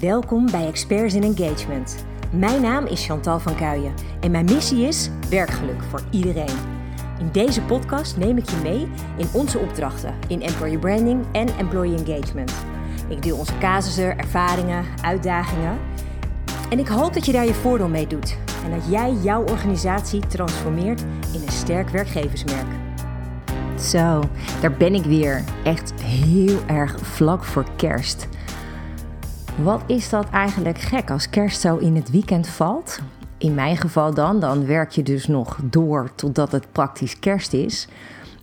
Welkom 0.00 0.50
bij 0.50 0.66
Experts 0.66 1.14
in 1.14 1.22
Engagement. 1.22 2.04
Mijn 2.32 2.62
naam 2.62 2.86
is 2.86 3.06
Chantal 3.06 3.40
van 3.40 3.54
Kuijen 3.54 3.94
en 4.20 4.30
mijn 4.30 4.44
missie 4.44 4.86
is 4.86 5.10
werkgeluk 5.30 5.82
voor 5.82 6.02
iedereen. 6.10 6.56
In 7.18 7.28
deze 7.32 7.62
podcast 7.62 8.16
neem 8.16 8.36
ik 8.36 8.50
je 8.50 8.56
mee 8.62 8.88
in 9.16 9.26
onze 9.32 9.58
opdrachten 9.58 10.14
in 10.28 10.42
employer 10.42 10.78
branding 10.78 11.24
en 11.32 11.48
employee 11.58 12.04
engagement. 12.04 12.52
Ik 13.08 13.22
deel 13.22 13.36
onze 13.36 13.58
casussen, 13.58 14.18
ervaringen, 14.18 14.84
uitdagingen. 15.02 15.78
En 16.70 16.78
ik 16.78 16.88
hoop 16.88 17.14
dat 17.14 17.26
je 17.26 17.32
daar 17.32 17.46
je 17.46 17.54
voordeel 17.54 17.88
mee 17.88 18.06
doet 18.06 18.36
en 18.64 18.70
dat 18.70 18.90
jij 18.90 19.12
jouw 19.12 19.42
organisatie 19.42 20.26
transformeert 20.26 21.00
in 21.32 21.42
een 21.42 21.52
sterk 21.52 21.88
werkgeversmerk. 21.88 22.66
Zo, 23.80 24.22
daar 24.60 24.72
ben 24.72 24.94
ik 24.94 25.04
weer. 25.04 25.44
Echt 25.64 25.92
heel 26.02 26.58
erg 26.66 26.98
vlak 27.00 27.44
voor 27.44 27.66
kerst. 27.76 28.28
Wat 29.62 29.82
is 29.86 30.08
dat 30.08 30.30
eigenlijk 30.30 30.78
gek 30.78 31.10
als 31.10 31.30
kerst 31.30 31.60
zo 31.60 31.76
in 31.76 31.96
het 31.96 32.10
weekend 32.10 32.48
valt? 32.48 33.00
In 33.38 33.54
mijn 33.54 33.76
geval 33.76 34.14
dan, 34.14 34.40
dan 34.40 34.66
werk 34.66 34.90
je 34.90 35.02
dus 35.02 35.26
nog 35.26 35.58
door 35.62 36.10
totdat 36.14 36.52
het 36.52 36.72
praktisch 36.72 37.18
kerst 37.18 37.52
is. 37.52 37.88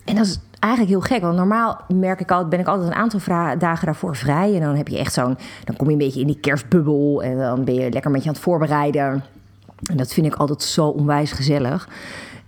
En 0.04 0.14
dat 0.14 0.26
is 0.26 0.40
eigenlijk 0.58 0.92
heel 0.92 1.16
gek, 1.16 1.20
want 1.20 1.36
normaal 1.36 1.80
merk 1.94 2.20
ik 2.20 2.30
altijd, 2.30 2.48
ben 2.48 2.60
ik 2.60 2.66
altijd 2.66 2.88
een 2.88 2.96
aantal 2.96 3.20
dagen 3.58 3.86
daarvoor 3.86 4.16
vrij. 4.16 4.54
En 4.54 4.60
dan 4.60 4.76
heb 4.76 4.88
je 4.88 4.98
echt 4.98 5.12
zo'n, 5.12 5.36
dan 5.64 5.76
kom 5.76 5.86
je 5.86 5.92
een 5.92 5.98
beetje 5.98 6.20
in 6.20 6.26
die 6.26 6.40
kerstbubbel 6.40 7.22
en 7.22 7.38
dan 7.38 7.64
ben 7.64 7.74
je 7.74 7.90
lekker 7.90 8.10
met 8.10 8.22
je 8.22 8.28
aan 8.28 8.34
het 8.34 8.42
voorbereiden. 8.42 9.24
En 9.90 9.96
dat 9.96 10.12
vind 10.12 10.26
ik 10.26 10.34
altijd 10.34 10.62
zo 10.62 10.86
onwijs 10.86 11.32
gezellig. 11.32 11.88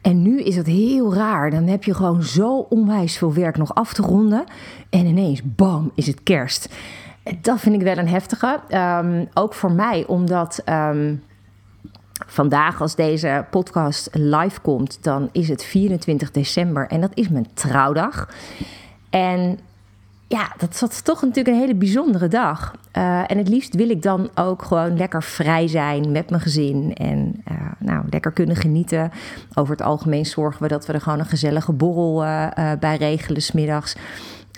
En 0.01 0.23
nu 0.23 0.43
is 0.43 0.57
het 0.57 0.67
heel 0.67 1.15
raar. 1.15 1.51
Dan 1.51 1.67
heb 1.67 1.85
je 1.85 1.95
gewoon 1.95 2.23
zo 2.23 2.59
onwijs 2.59 3.19
veel 3.19 3.33
werk 3.33 3.57
nog 3.57 3.75
af 3.75 3.93
te 3.93 4.03
ronden. 4.03 4.45
En 4.91 5.07
ineens, 5.07 5.41
bam, 5.45 5.91
is 5.95 6.07
het 6.07 6.23
kerst. 6.23 6.69
Dat 7.41 7.61
vind 7.61 7.75
ik 7.75 7.83
wel 7.83 7.99
een 7.99 8.09
heftige. 8.09 8.61
Um, 8.69 9.29
ook 9.35 9.55
voor 9.55 9.73
mij, 9.73 10.05
omdat 10.07 10.63
um, 10.69 11.23
vandaag, 12.27 12.81
als 12.81 12.95
deze 12.95 13.45
podcast 13.51 14.09
live 14.13 14.61
komt, 14.61 15.03
dan 15.03 15.29
is 15.33 15.49
het 15.49 15.65
24 15.65 16.31
december 16.31 16.87
en 16.89 17.01
dat 17.01 17.11
is 17.15 17.29
mijn 17.29 17.47
trouwdag. 17.55 18.29
En 19.11 19.59
ja, 20.27 20.53
dat 20.57 20.91
is 20.93 21.01
toch 21.01 21.23
natuurlijk 21.23 21.49
een 21.49 21.61
hele 21.61 21.75
bijzondere 21.75 22.29
dag. 22.29 22.75
Uh, 22.97 23.31
en 23.31 23.39
het 23.39 23.49
liefst 23.49 23.75
wil 23.75 23.91
ik 23.91 24.03
dan 24.03 24.31
ook 24.35 24.63
gewoon 24.63 24.97
lekker 24.97 25.23
vrij 25.23 25.69
zijn 25.69 26.13
met 26.13 26.31
mijn 26.31 26.43
gezin. 26.43 26.95
En 26.95 27.43
uh, 27.51 27.57
nou, 27.79 28.05
lekker 28.11 28.33
kunnen 28.33 28.57
genieten. 28.57 29.11
Over 29.55 29.77
het 29.77 29.87
algemeen 29.87 30.27
zorgen 30.27 30.63
we 30.63 30.69
dat 30.69 30.87
we 30.87 30.93
er 30.93 31.01
gewoon 31.01 31.19
een 31.19 31.27
gezellige 31.27 31.73
borrel 31.73 32.25
uh, 32.25 32.49
bij 32.81 32.97
regelen 32.97 33.43
smiddags. 33.43 33.97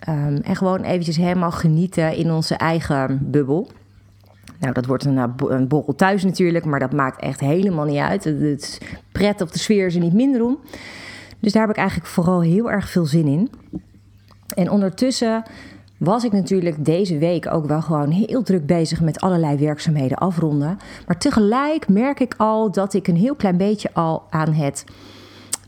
Um, 0.09 0.37
en 0.37 0.57
gewoon 0.57 0.81
eventjes 0.81 1.17
helemaal 1.17 1.51
genieten 1.51 2.17
in 2.17 2.31
onze 2.33 2.55
eigen 2.55 3.19
bubbel. 3.31 3.71
Nou, 4.61 4.73
dat 4.73 4.87
wordt 4.87 5.05
een, 5.05 5.33
een 5.47 5.69
borrel 5.69 5.95
thuis 5.95 6.25
natuurlijk, 6.25 6.65
maar 6.65 6.81
dat 6.81 6.93
maakt 6.93 7.21
echt 7.21 7.41
helemaal 7.41 7.85
niet 7.85 7.99
uit. 7.99 8.25
Het 8.25 8.81
pret 9.13 9.41
of 9.41 9.51
de 9.51 9.59
sfeer 9.59 9.87
is 9.87 9.95
er 9.95 10.01
niet 10.01 10.13
minder 10.13 10.43
om. 10.43 10.59
Dus 11.41 11.53
daar 11.53 11.63
heb 11.63 11.71
ik 11.71 11.77
eigenlijk 11.77 12.09
vooral 12.09 12.43
heel 12.43 12.71
erg 12.71 12.89
veel 12.89 13.07
zin 13.07 13.27
in. 13.27 13.51
En 14.55 14.71
ondertussen 14.71 15.43
was 15.97 16.25
ik 16.25 16.33
natuurlijk 16.33 16.85
deze 16.85 17.19
week 17.19 17.53
ook 17.53 17.67
wel 17.67 17.83
gewoon 17.83 18.11
heel 18.11 18.43
druk 18.43 18.67
bezig 18.67 19.01
met 19.01 19.21
allerlei 19.21 19.57
werkzaamheden 19.57 20.19
afronden. 20.19 20.79
Maar 21.07 21.19
tegelijk 21.19 21.89
merk 21.89 22.21
ik 22.21 22.35
al 22.37 22.71
dat 22.71 22.95
ik 22.95 23.09
een 23.09 23.17
heel 23.17 23.35
klein 23.35 23.57
beetje 23.57 23.91
al 23.93 24.23
aan 24.31 24.53
het 24.53 24.85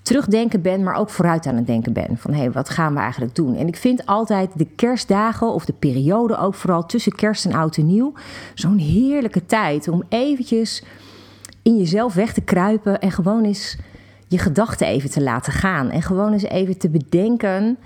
terugdenken 0.09 0.63
ben, 0.63 0.83
maar 0.83 0.95
ook 0.95 1.11
vooruit 1.11 1.47
aan 1.47 1.57
het 1.57 1.67
denken 1.67 1.93
ben. 1.93 2.17
Van 2.17 2.33
hé, 2.33 2.39
hey, 2.39 2.51
wat 2.51 2.69
gaan 2.69 2.95
we 2.95 3.01
eigenlijk 3.01 3.35
doen? 3.35 3.57
En 3.57 3.67
ik 3.67 3.77
vind 3.77 4.07
altijd 4.07 4.51
de 4.55 4.67
kerstdagen 4.77 5.53
of 5.53 5.65
de 5.65 5.73
periode 5.73 6.39
ook 6.39 6.55
vooral 6.55 6.87
tussen 6.87 7.13
kerst 7.13 7.45
en 7.45 7.53
oud 7.53 7.77
en 7.77 7.87
nieuw 7.87 8.13
zo'n 8.55 8.79
heerlijke 8.79 9.47
tijd 9.47 9.89
om 9.89 10.03
eventjes 10.09 10.85
in 11.63 11.77
jezelf 11.77 12.15
weg 12.15 12.33
te 12.33 12.41
kruipen 12.41 13.01
en 13.01 13.13
gewoon 13.13 13.45
eens 13.45 13.77
je 14.29 14.39
gedachten 14.39 14.87
even 14.87 15.11
te 15.11 15.23
laten 15.23 15.53
gaan. 15.53 15.91
En 15.91 16.03
gewoon 16.03 16.33
eens 16.33 16.43
even 16.43 16.79
te 16.79 16.89
bedenken, 16.89 17.79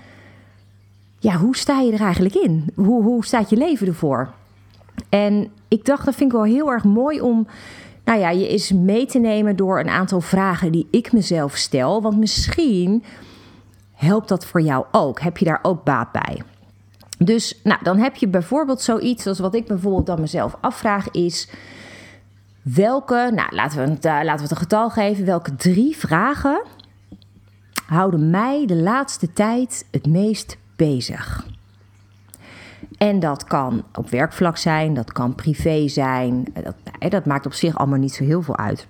ja, 1.19 1.35
hoe 1.37 1.57
sta 1.57 1.79
je 1.79 1.91
er 1.91 2.01
eigenlijk 2.01 2.35
in? 2.35 2.65
Hoe, 2.75 3.03
hoe 3.03 3.25
staat 3.25 3.49
je 3.49 3.57
leven 3.57 3.87
ervoor? 3.87 4.33
En 5.09 5.47
ik 5.67 5.85
dacht, 5.85 6.05
dat 6.05 6.15
vind 6.15 6.31
ik 6.31 6.37
wel 6.37 6.45
heel 6.45 6.71
erg 6.71 6.83
mooi 6.83 7.21
om 7.21 7.47
nou 8.03 8.19
ja, 8.19 8.29
je 8.29 8.49
is 8.49 8.71
mee 8.71 9.05
te 9.05 9.19
nemen 9.19 9.55
door 9.55 9.79
een 9.79 9.89
aantal 9.89 10.21
vragen 10.21 10.71
die 10.71 10.87
ik 10.91 11.11
mezelf 11.11 11.55
stel. 11.55 12.01
Want 12.01 12.17
misschien 12.17 13.03
helpt 13.93 14.27
dat 14.27 14.45
voor 14.45 14.61
jou 14.61 14.85
ook. 14.91 15.19
Heb 15.19 15.37
je 15.37 15.45
daar 15.45 15.59
ook 15.61 15.83
baat 15.83 16.11
bij? 16.11 16.41
Dus 17.17 17.59
nou, 17.63 17.83
dan 17.83 17.97
heb 17.97 18.15
je 18.15 18.27
bijvoorbeeld 18.27 18.81
zoiets 18.81 19.27
als 19.27 19.39
wat 19.39 19.55
ik 19.55 19.67
bijvoorbeeld 19.67 20.05
dan 20.05 20.19
mezelf 20.19 20.57
afvraag 20.61 21.11
is... 21.11 21.49
Welke, 22.61 23.31
nou 23.35 23.55
laten 23.55 23.77
we, 23.83 23.89
het, 23.89 24.03
laten 24.03 24.35
we 24.35 24.41
het 24.41 24.51
een 24.51 24.57
getal 24.57 24.89
geven, 24.89 25.25
welke 25.25 25.55
drie 25.55 25.97
vragen 25.97 26.61
houden 27.85 28.29
mij 28.29 28.65
de 28.65 28.75
laatste 28.75 29.33
tijd 29.33 29.87
het 29.91 30.05
meest 30.05 30.57
bezig? 30.75 31.45
En 33.09 33.19
dat 33.19 33.43
kan 33.43 33.83
op 33.93 34.09
werkvlak 34.09 34.57
zijn, 34.57 34.93
dat 34.93 35.11
kan 35.11 35.35
privé 35.35 35.87
zijn. 35.87 36.45
Dat, 36.63 37.11
dat 37.11 37.25
maakt 37.25 37.45
op 37.45 37.53
zich 37.53 37.77
allemaal 37.77 37.99
niet 37.99 38.13
zo 38.13 38.23
heel 38.23 38.41
veel 38.41 38.57
uit. 38.57 38.87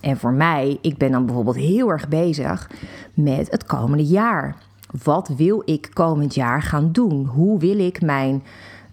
En 0.00 0.16
voor 0.16 0.32
mij, 0.32 0.78
ik 0.80 0.96
ben 0.96 1.10
dan 1.10 1.26
bijvoorbeeld 1.26 1.56
heel 1.56 1.90
erg 1.90 2.08
bezig 2.08 2.70
met 3.14 3.50
het 3.50 3.64
komende 3.64 4.04
jaar. 4.04 4.56
Wat 5.02 5.28
wil 5.36 5.62
ik 5.64 5.90
komend 5.92 6.34
jaar 6.34 6.62
gaan 6.62 6.92
doen? 6.92 7.24
Hoe 7.24 7.58
wil 7.58 7.78
ik 7.78 8.02
mijn 8.02 8.42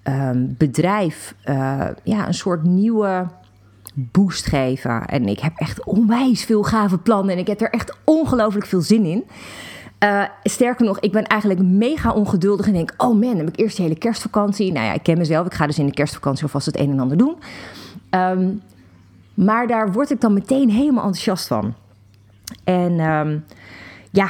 um, 0.03 0.55
bedrijf 0.57 1.35
uh, 1.45 1.87
ja, 2.03 2.27
een 2.27 2.33
soort 2.33 2.63
nieuwe 2.63 3.27
boost 3.93 4.45
geven? 4.45 5.05
En 5.05 5.27
ik 5.27 5.39
heb 5.39 5.53
echt 5.55 5.85
onwijs 5.85 6.43
veel 6.45 6.63
gave 6.63 6.97
plannen 6.97 7.33
en 7.33 7.39
ik 7.39 7.47
heb 7.47 7.61
er 7.61 7.69
echt 7.69 7.97
ongelooflijk 8.03 8.65
veel 8.65 8.81
zin 8.81 9.05
in. 9.05 9.23
Uh, 10.03 10.23
sterker 10.43 10.85
nog, 10.85 10.99
ik 10.99 11.11
ben 11.11 11.23
eigenlijk 11.23 11.61
mega 11.61 12.13
ongeduldig 12.13 12.67
en 12.67 12.73
denk: 12.73 12.93
oh 12.97 13.19
man, 13.19 13.37
heb 13.37 13.47
ik 13.47 13.59
eerst 13.59 13.77
de 13.77 13.83
hele 13.83 13.97
kerstvakantie. 13.97 14.71
Nou 14.71 14.85
ja, 14.85 14.93
ik 14.93 15.03
ken 15.03 15.17
mezelf, 15.17 15.45
ik 15.45 15.53
ga 15.53 15.67
dus 15.67 15.79
in 15.79 15.85
de 15.85 15.93
kerstvakantie 15.93 16.43
alvast 16.43 16.65
het 16.65 16.79
een 16.79 16.91
en 16.91 16.99
ander 16.99 17.17
doen. 17.17 17.35
Um, 18.09 18.61
maar 19.33 19.67
daar 19.67 19.91
word 19.91 20.11
ik 20.11 20.21
dan 20.21 20.33
meteen 20.33 20.69
helemaal 20.69 21.03
enthousiast 21.03 21.47
van. 21.47 21.73
En 22.63 22.99
um, 22.99 23.45
ja, 24.11 24.29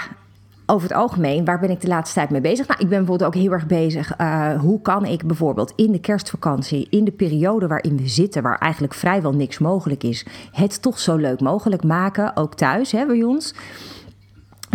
over 0.66 0.88
het 0.88 0.98
algemeen, 0.98 1.46
waar 1.46 1.60
ben 1.60 1.70
ik 1.70 1.82
de 1.82 1.88
laatste 1.88 2.16
tijd 2.20 2.30
mee 2.30 2.42
bezig? 2.42 2.68
Nou, 2.68 2.80
ik 2.80 2.90
ben 2.90 2.98
bijvoorbeeld 2.98 3.30
ook 3.30 3.42
heel 3.42 3.52
erg 3.52 3.66
bezig. 3.66 4.20
Uh, 4.20 4.60
hoe 4.60 4.82
kan 4.82 5.06
ik 5.06 5.28
bijvoorbeeld 5.28 5.74
in 5.76 5.92
de 5.92 6.00
kerstvakantie, 6.00 6.88
in 6.90 7.04
de 7.04 7.12
periode 7.12 7.68
waarin 7.68 7.98
we 7.98 8.08
zitten, 8.08 8.44
waar 8.44 8.58
eigenlijk 8.58 8.94
vrijwel 8.94 9.34
niks 9.34 9.58
mogelijk 9.58 10.04
is, 10.04 10.26
het 10.52 10.82
toch 10.82 11.00
zo 11.00 11.16
leuk 11.16 11.40
mogelijk 11.40 11.84
maken, 11.84 12.36
ook 12.36 12.56
thuis 12.56 12.92
hè, 12.92 13.06
bij 13.06 13.24
ons 13.24 13.54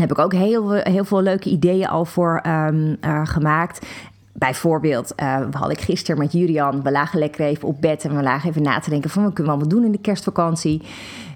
heb 0.01 0.11
ik 0.11 0.19
ook 0.19 0.33
heel, 0.33 0.71
heel 0.73 1.05
veel 1.05 1.23
leuke 1.23 1.51
ideeën 1.51 1.89
al 1.89 2.05
voor 2.05 2.43
um, 2.47 2.97
uh, 3.01 3.21
gemaakt. 3.27 3.87
Bijvoorbeeld 4.33 5.13
uh, 5.17 5.41
had 5.51 5.71
ik 5.71 5.81
gisteren 5.81 6.21
met 6.21 6.33
Julian, 6.33 6.83
we 6.83 6.91
lagen 6.91 7.19
lekker 7.19 7.47
even 7.47 7.69
op 7.69 7.81
bed 7.81 8.05
en 8.05 8.17
we 8.17 8.23
lagen 8.23 8.49
even 8.49 8.63
na 8.63 8.79
te 8.79 8.91
denken 8.91 9.11
van 9.11 9.23
wat 9.23 9.33
kunnen 9.33 9.53
we 9.53 9.59
allemaal 9.59 9.79
doen 9.79 9.87
in 9.87 9.93
de 9.93 10.01
kerstvakantie. 10.01 10.83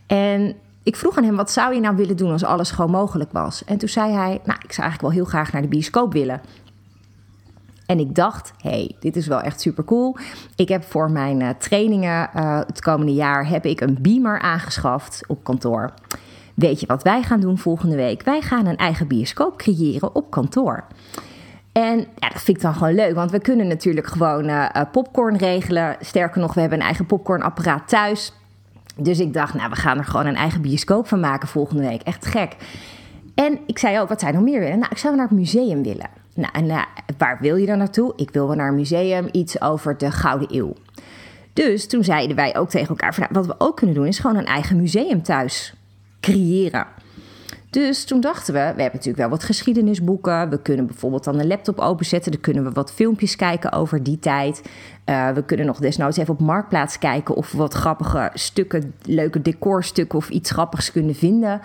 En 0.07 0.55
ik 0.83 0.97
vroeg 0.97 1.17
aan 1.17 1.25
hem, 1.25 1.37
wat 1.37 1.51
zou 1.51 1.75
je 1.75 1.81
nou 1.81 1.97
willen 1.97 2.17
doen 2.17 2.33
als 2.33 2.45
alles 2.45 2.71
gewoon 2.71 2.91
mogelijk 2.91 3.33
was? 3.33 3.65
En 3.65 3.79
toen 3.79 3.89
zei 3.89 4.13
hij, 4.13 4.41
nou, 4.45 4.59
ik 4.63 4.73
zou 4.73 4.89
eigenlijk 4.89 5.01
wel 5.01 5.11
heel 5.11 5.25
graag 5.25 5.53
naar 5.53 5.63
de 5.63 5.69
bioscoop 5.69 6.13
willen. 6.13 6.41
En 7.87 7.99
ik 7.99 8.15
dacht, 8.15 8.53
hey, 8.57 8.97
dit 9.01 9.17
is 9.17 9.27
wel 9.27 9.41
echt 9.41 9.61
super 9.61 9.85
cool. 9.85 10.17
Ik 10.57 10.69
heb 10.69 10.85
voor 10.85 11.11
mijn 11.11 11.41
uh, 11.41 11.49
trainingen 11.59 12.29
het 12.67 12.81
komende 12.81 13.13
jaar 13.15 13.49
heb 13.49 13.67
ik 13.67 13.81
een 13.81 13.99
beamer 14.01 14.41
aangeschaft 14.41 15.25
op 15.27 15.45
kantoor. 15.45 15.93
Weet 16.63 16.81
je 16.81 16.87
wat 16.87 17.03
wij 17.03 17.23
gaan 17.23 17.41
doen 17.41 17.59
volgende 17.59 17.97
week? 17.97 18.23
Wij 18.23 18.41
gaan 18.41 18.67
een 18.67 18.77
eigen 18.77 19.07
bioscoop 19.07 19.59
creëren 19.59 20.15
op 20.15 20.31
kantoor. 20.31 20.85
En 21.73 21.99
ja, 21.99 22.29
dat 22.29 22.43
vind 22.43 22.57
ik 22.57 22.63
dan 22.63 22.75
gewoon 22.75 22.95
leuk, 22.95 23.15
want 23.15 23.31
we 23.31 23.39
kunnen 23.39 23.67
natuurlijk 23.67 24.07
gewoon 24.07 24.49
uh, 24.49 24.69
popcorn 24.93 25.37
regelen. 25.37 25.97
Sterker 26.01 26.41
nog, 26.41 26.55
we 26.55 26.61
hebben 26.61 26.79
een 26.79 26.85
eigen 26.85 27.07
popcornapparaat 27.07 27.89
thuis. 27.89 28.33
Dus 28.97 29.21
ik 29.21 29.33
dacht, 29.33 29.55
nou, 29.55 29.71
we 29.71 29.77
gaan 29.77 29.99
er 29.99 30.05
gewoon 30.05 30.27
een 30.27 30.37
eigen 30.37 30.61
bioscoop 30.61 31.09
van 31.09 31.21
maken 31.21 31.49
volgende 31.49 31.89
week. 31.89 32.03
Echt 32.03 32.27
gek. 32.27 32.57
En 33.35 33.59
ik 33.67 33.79
zei 33.79 34.01
ook, 34.01 34.09
wat 34.09 34.21
zij 34.21 34.33
nog 34.33 34.43
meer 34.43 34.61
willen? 34.61 34.79
Nou, 34.79 34.91
ik 34.91 34.99
zou 34.99 35.17
naar 35.17 35.29
het 35.29 35.39
museum 35.39 35.83
willen. 35.83 36.09
Nou, 36.35 36.53
en 36.53 36.65
uh, 36.65 36.83
waar 37.19 37.39
wil 37.41 37.57
je 37.57 37.67
dan 37.67 37.79
naartoe? 37.79 38.13
Ik 38.17 38.31
wil 38.31 38.47
wel 38.47 38.57
naar 38.57 38.69
een 38.69 38.75
museum, 38.75 39.29
iets 39.33 39.61
over 39.61 39.99
de 39.99 40.11
Gouden 40.11 40.57
Eeuw. 40.57 40.73
Dus 41.53 41.89
toen 41.89 42.05
zeiden 42.05 42.37
wij 42.37 42.57
ook 42.57 42.69
tegen 42.69 42.89
elkaar, 42.89 43.15
van, 43.15 43.27
nou, 43.31 43.35
wat 43.35 43.57
we 43.57 43.65
ook 43.65 43.77
kunnen 43.77 43.95
doen, 43.95 44.07
is 44.07 44.19
gewoon 44.19 44.37
een 44.37 44.47
eigen 44.47 44.77
museum 44.77 45.23
thuis 45.23 45.75
creëren. 46.23 46.87
Dus 47.71 48.05
toen 48.05 48.21
dachten 48.21 48.55
we, 48.55 48.59
we 48.59 48.65
hebben 48.65 48.85
natuurlijk 48.85 49.17
wel 49.17 49.29
wat 49.29 49.45
geschiedenisboeken. 49.45 50.49
We 50.49 50.63
kunnen 50.63 50.87
bijvoorbeeld 50.87 51.25
dan 51.25 51.39
een 51.39 51.47
laptop 51.47 51.79
openzetten. 51.79 52.33
Dan 52.33 52.41
kunnen 52.41 52.65
we 52.65 52.71
wat 52.71 52.93
filmpjes 52.93 53.37
kijken 53.37 53.73
over 53.73 54.03
die 54.03 54.19
tijd. 54.19 54.63
Uh, 55.07 55.31
we 55.31 55.45
kunnen 55.45 55.67
nog 55.67 55.79
desnoods 55.79 56.17
even 56.17 56.35
op 56.35 56.41
Marktplaats 56.41 56.99
kijken 56.99 57.35
of 57.35 57.53
we 57.53 57.59
wat 57.59 57.75
grappige 57.75 58.31
stukken, 58.35 58.95
leuke 59.03 59.43
decorstukken 59.43 60.19
of 60.19 60.29
iets 60.29 60.51
grappigs 60.51 60.93
kunnen 60.93 61.15
vinden. 61.15 61.61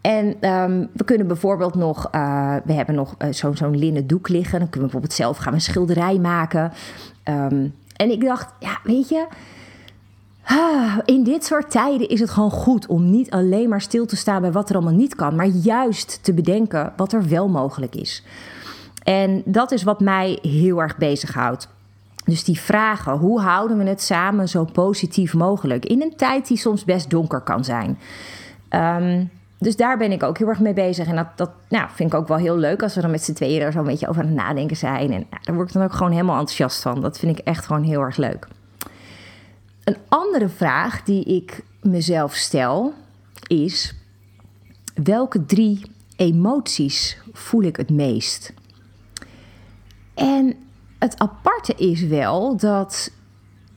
En 0.00 0.50
um, 0.50 0.88
we 0.92 1.04
kunnen 1.04 1.26
bijvoorbeeld 1.26 1.74
nog, 1.74 2.08
uh, 2.14 2.56
we 2.64 2.72
hebben 2.72 2.94
nog 2.94 3.14
uh, 3.18 3.32
zo'n 3.32 3.56
zo 3.56 3.70
linnen 3.70 4.06
doek 4.06 4.28
liggen. 4.28 4.58
Dan 4.58 4.68
kunnen 4.68 4.88
we 4.88 4.94
bijvoorbeeld 4.98 5.12
zelf 5.12 5.36
gaan 5.36 5.54
een 5.54 5.60
schilderij 5.60 6.18
maken. 6.18 6.72
Um, 7.24 7.74
En 7.96 8.10
ik 8.10 8.24
dacht, 8.24 8.52
ja, 8.60 8.78
weet 8.84 9.08
je, 9.08 9.26
in 11.04 11.24
dit 11.24 11.44
soort 11.44 11.70
tijden 11.70 12.08
is 12.08 12.20
het 12.20 12.30
gewoon 12.30 12.50
goed 12.50 12.86
om 12.86 13.10
niet 13.10 13.30
alleen 13.30 13.68
maar 13.68 13.80
stil 13.80 14.06
te 14.06 14.16
staan 14.16 14.40
bij 14.40 14.52
wat 14.52 14.68
er 14.68 14.74
allemaal 14.76 14.94
niet 14.94 15.14
kan, 15.14 15.36
maar 15.36 15.46
juist 15.46 16.18
te 16.22 16.32
bedenken 16.32 16.92
wat 16.96 17.12
er 17.12 17.28
wel 17.28 17.48
mogelijk 17.48 17.94
is. 17.94 18.24
En 19.02 19.42
dat 19.44 19.72
is 19.72 19.82
wat 19.82 20.00
mij 20.00 20.38
heel 20.42 20.82
erg 20.82 20.96
bezighoudt. 20.96 21.68
Dus 22.24 22.44
die 22.44 22.60
vragen, 22.60 23.12
hoe 23.12 23.40
houden 23.40 23.78
we 23.78 23.84
het 23.84 24.02
samen 24.02 24.48
zo 24.48 24.64
positief 24.64 25.34
mogelijk 25.34 25.86
in 25.86 26.02
een 26.02 26.16
tijd 26.16 26.48
die 26.48 26.56
soms 26.56 26.84
best 26.84 27.10
donker 27.10 27.40
kan 27.40 27.64
zijn? 27.64 27.98
Ehm, 28.68 29.24
dus 29.58 29.76
daar 29.76 29.98
ben 29.98 30.12
ik 30.12 30.22
ook 30.22 30.38
heel 30.38 30.48
erg 30.48 30.60
mee 30.60 30.72
bezig. 30.72 31.06
En 31.06 31.16
dat, 31.16 31.26
dat 31.36 31.50
nou, 31.68 31.88
vind 31.94 32.12
ik 32.12 32.18
ook 32.18 32.28
wel 32.28 32.36
heel 32.36 32.56
leuk 32.56 32.82
als 32.82 32.94
we 32.94 33.00
dan 33.00 33.10
met 33.10 33.22
z'n 33.22 33.32
tweeën 33.32 33.62
er 33.62 33.72
zo 33.72 33.78
een 33.78 33.84
beetje 33.84 34.08
over 34.08 34.22
aan 34.22 34.28
het 34.28 34.36
nadenken 34.36 34.76
zijn. 34.76 35.12
En 35.12 35.26
nou, 35.30 35.42
daar 35.42 35.54
word 35.54 35.68
ik 35.68 35.74
dan 35.74 35.84
ook 35.84 35.92
gewoon 35.92 36.12
helemaal 36.12 36.38
enthousiast 36.38 36.82
van. 36.82 37.00
Dat 37.00 37.18
vind 37.18 37.38
ik 37.38 37.44
echt 37.44 37.66
gewoon 37.66 37.82
heel 37.82 38.00
erg 38.00 38.16
leuk. 38.16 38.48
Een 39.88 39.96
andere 40.08 40.48
vraag 40.48 41.02
die 41.02 41.24
ik 41.24 41.64
mezelf 41.82 42.34
stel 42.34 42.94
is: 43.46 43.94
welke 44.94 45.46
drie 45.46 45.80
emoties 46.16 47.18
voel 47.32 47.62
ik 47.62 47.76
het 47.76 47.90
meest? 47.90 48.52
En 50.14 50.54
het 50.98 51.18
aparte 51.18 51.74
is 51.74 52.02
wel 52.02 52.56
dat, 52.56 53.12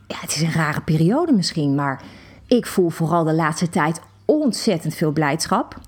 ja, 0.08 0.16
het 0.20 0.36
is 0.36 0.42
een 0.42 0.52
rare 0.52 0.82
periode 0.82 1.32
misschien, 1.32 1.76
maar 1.76 2.04
ik 2.48 2.66
voel 2.66 2.90
vooral 2.90 3.24
de 3.24 3.34
laatste 3.34 3.70
tijd 3.70 4.02
ontzettend 4.26 4.94
veel 4.94 5.12
blijdschap, 5.12 5.80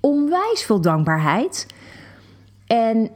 onwijs 0.00 0.62
veel 0.62 0.80
dankbaarheid 0.80 1.66
en 2.66 3.10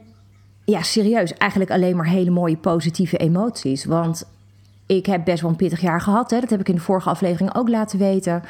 ja, 0.65 0.81
serieus, 0.81 1.33
eigenlijk 1.33 1.71
alleen 1.71 1.95
maar 1.95 2.07
hele 2.07 2.29
mooie 2.29 2.57
positieve 2.57 3.17
emoties. 3.17 3.85
Want 3.85 4.27
ik 4.89 5.05
heb 5.05 5.25
best 5.25 5.41
wel 5.41 5.49
een 5.49 5.55
pittig 5.55 5.81
jaar 5.81 6.01
gehad, 6.01 6.29
hè? 6.31 6.39
dat 6.39 6.49
heb 6.49 6.59
ik 6.59 6.69
in 6.69 6.75
de 6.75 6.81
vorige 6.81 7.09
aflevering 7.09 7.55
ook 7.55 7.69
laten 7.69 7.99
weten. 7.99 8.43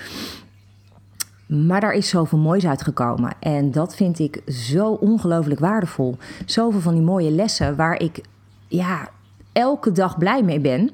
Maar 1.46 1.82
daar 1.82 1.94
is 1.94 2.10
zoveel 2.10 2.38
moois 2.38 2.66
uitgekomen. 2.66 3.32
En 3.40 3.72
dat 3.72 3.96
vind 3.96 4.20
ik 4.20 4.42
zo 4.48 4.88
ongelooflijk 4.88 5.60
waardevol. 5.60 6.18
Zoveel 6.46 6.80
van 6.80 6.94
die 6.94 7.02
mooie 7.02 7.32
lessen 7.32 7.76
waar 7.76 8.02
ik 8.02 8.22
ja, 8.68 9.10
elke 9.52 9.92
dag 9.92 10.18
blij 10.18 10.44
mee 10.44 10.60
ben. 10.60 10.92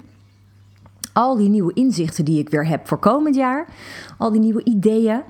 Al 1.13 1.35
die 1.35 1.49
nieuwe 1.49 1.73
inzichten 1.73 2.25
die 2.25 2.39
ik 2.39 2.49
weer 2.49 2.67
heb 2.67 2.87
voor 2.87 2.99
komend 2.99 3.35
jaar. 3.35 3.65
Al 4.17 4.31
die 4.31 4.41
nieuwe 4.41 4.63
ideeën. 4.63 5.21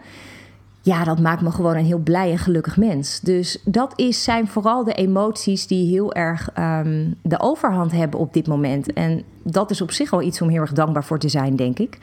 Ja, 0.86 1.04
dat 1.04 1.20
maakt 1.20 1.42
me 1.42 1.52
gewoon 1.52 1.76
een 1.76 1.86
heel 1.86 1.98
blij 1.98 2.32
en 2.32 2.38
gelukkig 2.38 2.78
mens. 2.78 3.20
Dus 3.20 3.62
dat 3.64 3.94
is, 3.96 4.24
zijn 4.24 4.48
vooral 4.48 4.84
de 4.84 4.94
emoties 4.94 5.68
die 5.68 5.90
heel 5.90 6.14
erg 6.14 6.50
um, 6.60 7.16
de 7.22 7.40
overhand 7.40 7.92
hebben 7.92 8.20
op 8.20 8.34
dit 8.34 8.48
moment. 8.48 8.94
En 8.94 9.24
dat 9.44 9.72
is 9.72 9.82
op 9.82 9.92
zich 9.92 10.14
al 10.14 10.22
iets 10.22 10.42
om 10.42 10.50
heel 10.50 10.62
erg 10.62 10.74
dankbaar 10.74 11.04
voor 11.04 11.20
te 11.20 11.30
zijn, 11.30 11.56
denk 11.56 11.80
ik. 11.80 11.98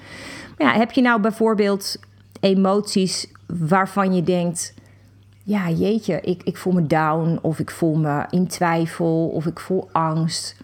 Maar 0.58 0.66
ja, 0.66 0.78
heb 0.78 0.90
je 0.90 1.00
nou 1.00 1.20
bijvoorbeeld 1.20 1.96
emoties 2.40 3.28
waarvan 3.46 4.14
je 4.14 4.22
denkt: 4.22 4.74
ja, 5.42 5.70
jeetje, 5.70 6.20
ik, 6.20 6.42
ik 6.42 6.56
voel 6.56 6.72
me 6.72 6.86
down, 6.86 7.38
of 7.42 7.58
ik 7.58 7.70
voel 7.70 7.94
me 7.94 8.24
in 8.30 8.46
twijfel, 8.46 9.28
of 9.28 9.46
ik 9.46 9.60
voel 9.60 9.88
angst. 9.92 10.56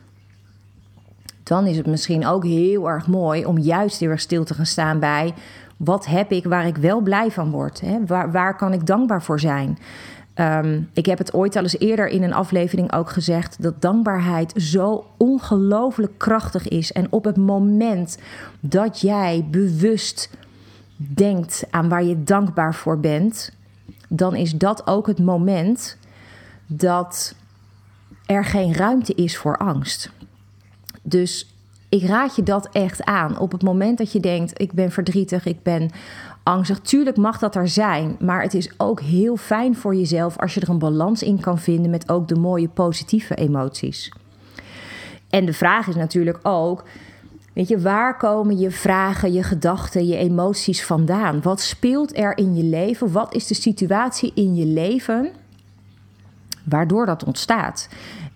Dan 1.43 1.67
is 1.67 1.77
het 1.77 1.87
misschien 1.87 2.27
ook 2.27 2.45
heel 2.45 2.89
erg 2.89 3.07
mooi 3.07 3.45
om 3.45 3.59
juist 3.59 4.01
heel 4.01 4.11
erg 4.11 4.21
stil 4.21 4.45
te 4.45 4.55
gaan 4.55 4.67
staan 4.67 4.99
bij 4.99 5.35
wat 5.79 6.07
heb 6.07 6.33
ik 6.33 6.45
waar 6.45 6.67
ik 6.67 6.77
wel 6.77 7.01
blij 7.01 7.31
van 7.31 7.51
word? 7.51 7.81
Hè? 7.81 8.07
Waar, 8.07 8.33
waar 8.33 8.57
kan 8.57 8.73
ik 8.73 8.87
dankbaar 8.87 9.23
voor 9.23 9.41
zijn? 9.41 9.79
Um, 10.35 10.91
ik 10.93 11.07
heb 11.07 11.19
het 11.19 11.35
ooit 11.35 11.57
al 11.57 11.63
eens 11.63 11.79
eerder 11.79 12.09
in 12.09 12.23
een 12.23 12.33
aflevering 12.33 12.93
ook 12.93 13.11
gezegd 13.11 13.63
dat 13.63 13.83
dankbaarheid 13.83 14.53
zo 14.57 15.05
ongelooflijk 15.17 16.19
krachtig 16.19 16.69
is. 16.69 16.93
En 16.93 17.07
op 17.11 17.25
het 17.25 17.37
moment 17.37 18.19
dat 18.61 19.01
jij 19.01 19.47
bewust 19.51 20.31
denkt 20.97 21.67
aan 21.71 21.89
waar 21.89 22.05
je 22.05 22.25
dankbaar 22.25 22.75
voor 22.75 23.01
bent, 23.01 23.53
dan 24.09 24.35
is 24.35 24.53
dat 24.53 24.87
ook 24.87 25.07
het 25.07 25.19
moment 25.19 25.97
dat 26.67 27.35
er 28.27 28.45
geen 28.45 28.75
ruimte 28.75 29.15
is 29.15 29.37
voor 29.37 29.57
angst. 29.57 30.11
Dus 31.03 31.58
ik 31.89 32.03
raad 32.03 32.37
je 32.37 32.43
dat 32.43 32.69
echt 32.73 33.05
aan. 33.05 33.39
Op 33.39 33.53
het 33.53 33.63
moment 33.63 33.99
dat 33.99 34.13
je 34.13 34.21
denkt: 34.21 34.61
ik 34.61 34.73
ben 34.73 34.91
verdrietig, 34.91 35.47
ik 35.47 35.63
ben 35.63 35.91
angstig. 36.43 36.81
Tuurlijk 36.81 37.17
mag 37.17 37.39
dat 37.39 37.55
er 37.55 37.69
zijn, 37.69 38.17
maar 38.21 38.43
het 38.43 38.55
is 38.55 38.71
ook 38.77 39.01
heel 39.01 39.37
fijn 39.37 39.77
voor 39.77 39.95
jezelf 39.95 40.39
als 40.39 40.55
je 40.55 40.61
er 40.61 40.69
een 40.69 40.79
balans 40.79 41.23
in 41.23 41.41
kan 41.41 41.59
vinden 41.59 41.91
met 41.91 42.11
ook 42.11 42.29
de 42.29 42.37
mooie 42.37 42.69
positieve 42.69 43.35
emoties. 43.35 44.13
En 45.31 45.45
de 45.47 45.53
vraag 45.53 45.87
is 45.89 45.95
natuurlijk 45.95 46.39
ook 46.43 46.85
Weet 47.59 47.69
je, 47.69 47.81
waar 47.81 48.17
komen 48.17 48.59
je 48.59 48.71
vragen, 48.71 49.33
je 49.33 49.43
gedachten, 49.43 50.07
je 50.07 50.17
emoties 50.17 50.85
vandaan? 50.85 51.43
Wat 51.43 51.61
speelt 51.61 52.17
er 52.17 52.37
in 52.37 52.57
je 52.57 52.63
leven? 52.63 53.13
Wat 53.13 53.35
is 53.35 53.47
de 53.47 53.55
situatie 53.55 54.33
in 54.35 54.55
je 54.55 54.65
leven 54.65 55.31
waardoor 56.65 57.07
dat 57.07 57.25
ontstaat? 57.25 57.89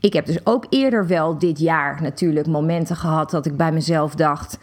Ik 0.03 0.13
heb 0.13 0.27
dus 0.27 0.47
ook 0.47 0.67
eerder 0.69 1.07
wel 1.07 1.39
dit 1.39 1.59
jaar 1.59 2.03
natuurlijk 2.03 2.47
momenten 2.47 2.97
gehad 2.97 3.31
dat 3.31 3.47
ik 3.47 3.57
bij 3.57 3.73
mezelf 3.73 4.15
dacht 4.15 4.59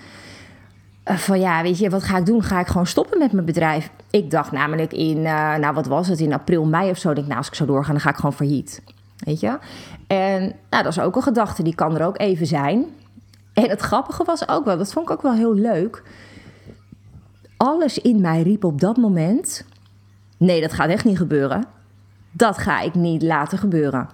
eh, 1.03 1.15
van 1.15 1.39
ja, 1.39 1.62
weet 1.62 1.77
je, 1.77 1.89
wat 1.89 2.03
ga 2.03 2.18
ik 2.18 2.25
doen? 2.25 2.44
Ga 2.44 2.59
ik 2.59 2.68
gewoon 2.68 2.86
stoppen 2.86 3.19
met 3.19 3.31
mijn 3.31 3.45
bedrijf? 3.45 3.89
Ik 4.09 4.31
dacht 4.31 4.51
namelijk 4.51 4.94
in, 4.94 5.18
uh, 5.18 5.56
nou 5.56 5.74
wat 5.74 5.88
was 5.88 6.07
het, 6.07 6.19
in 6.19 6.33
april, 6.33 6.65
mei 6.65 6.89
of 6.89 6.97
zo. 6.97 7.07
Denk 7.07 7.19
ik, 7.19 7.25
nou 7.25 7.38
als 7.38 7.47
ik 7.47 7.53
zo 7.53 7.65
doorga, 7.65 7.91
dan 7.91 8.01
ga 8.01 8.09
ik 8.09 8.15
gewoon 8.15 8.33
failliet. 8.33 8.81
Weet 9.18 9.39
je? 9.39 9.57
En 10.07 10.41
nou, 10.69 10.83
dat 10.83 10.88
is 10.88 11.00
ook 11.00 11.15
een 11.15 11.21
gedachte, 11.21 11.63
die 11.63 11.75
kan 11.75 11.97
er 11.97 12.06
ook 12.06 12.19
even 12.19 12.45
zijn. 12.45 12.85
En 13.53 13.69
het 13.69 13.81
grappige 13.81 14.24
was 14.24 14.47
ook 14.47 14.65
wel, 14.65 14.77
dat 14.77 14.94
vond 14.94 15.09
ik 15.09 15.12
ook 15.12 15.21
wel 15.21 15.33
heel 15.33 15.56
leuk. 15.56 16.03
Alles 17.57 17.97
in 17.97 18.21
mij 18.21 18.42
riep 18.42 18.63
op 18.63 18.80
dat 18.80 18.97
moment: 18.97 19.65
nee, 20.38 20.62
dat 20.62 20.74
gaat 20.74 20.89
echt 20.89 21.06
niet 21.06 21.18
gebeuren. 21.18 21.65
Dat 22.31 22.57
ga 22.57 22.81
ik 22.81 22.95
niet 22.95 23.21
laten 23.21 23.57
gebeuren. 23.57 24.09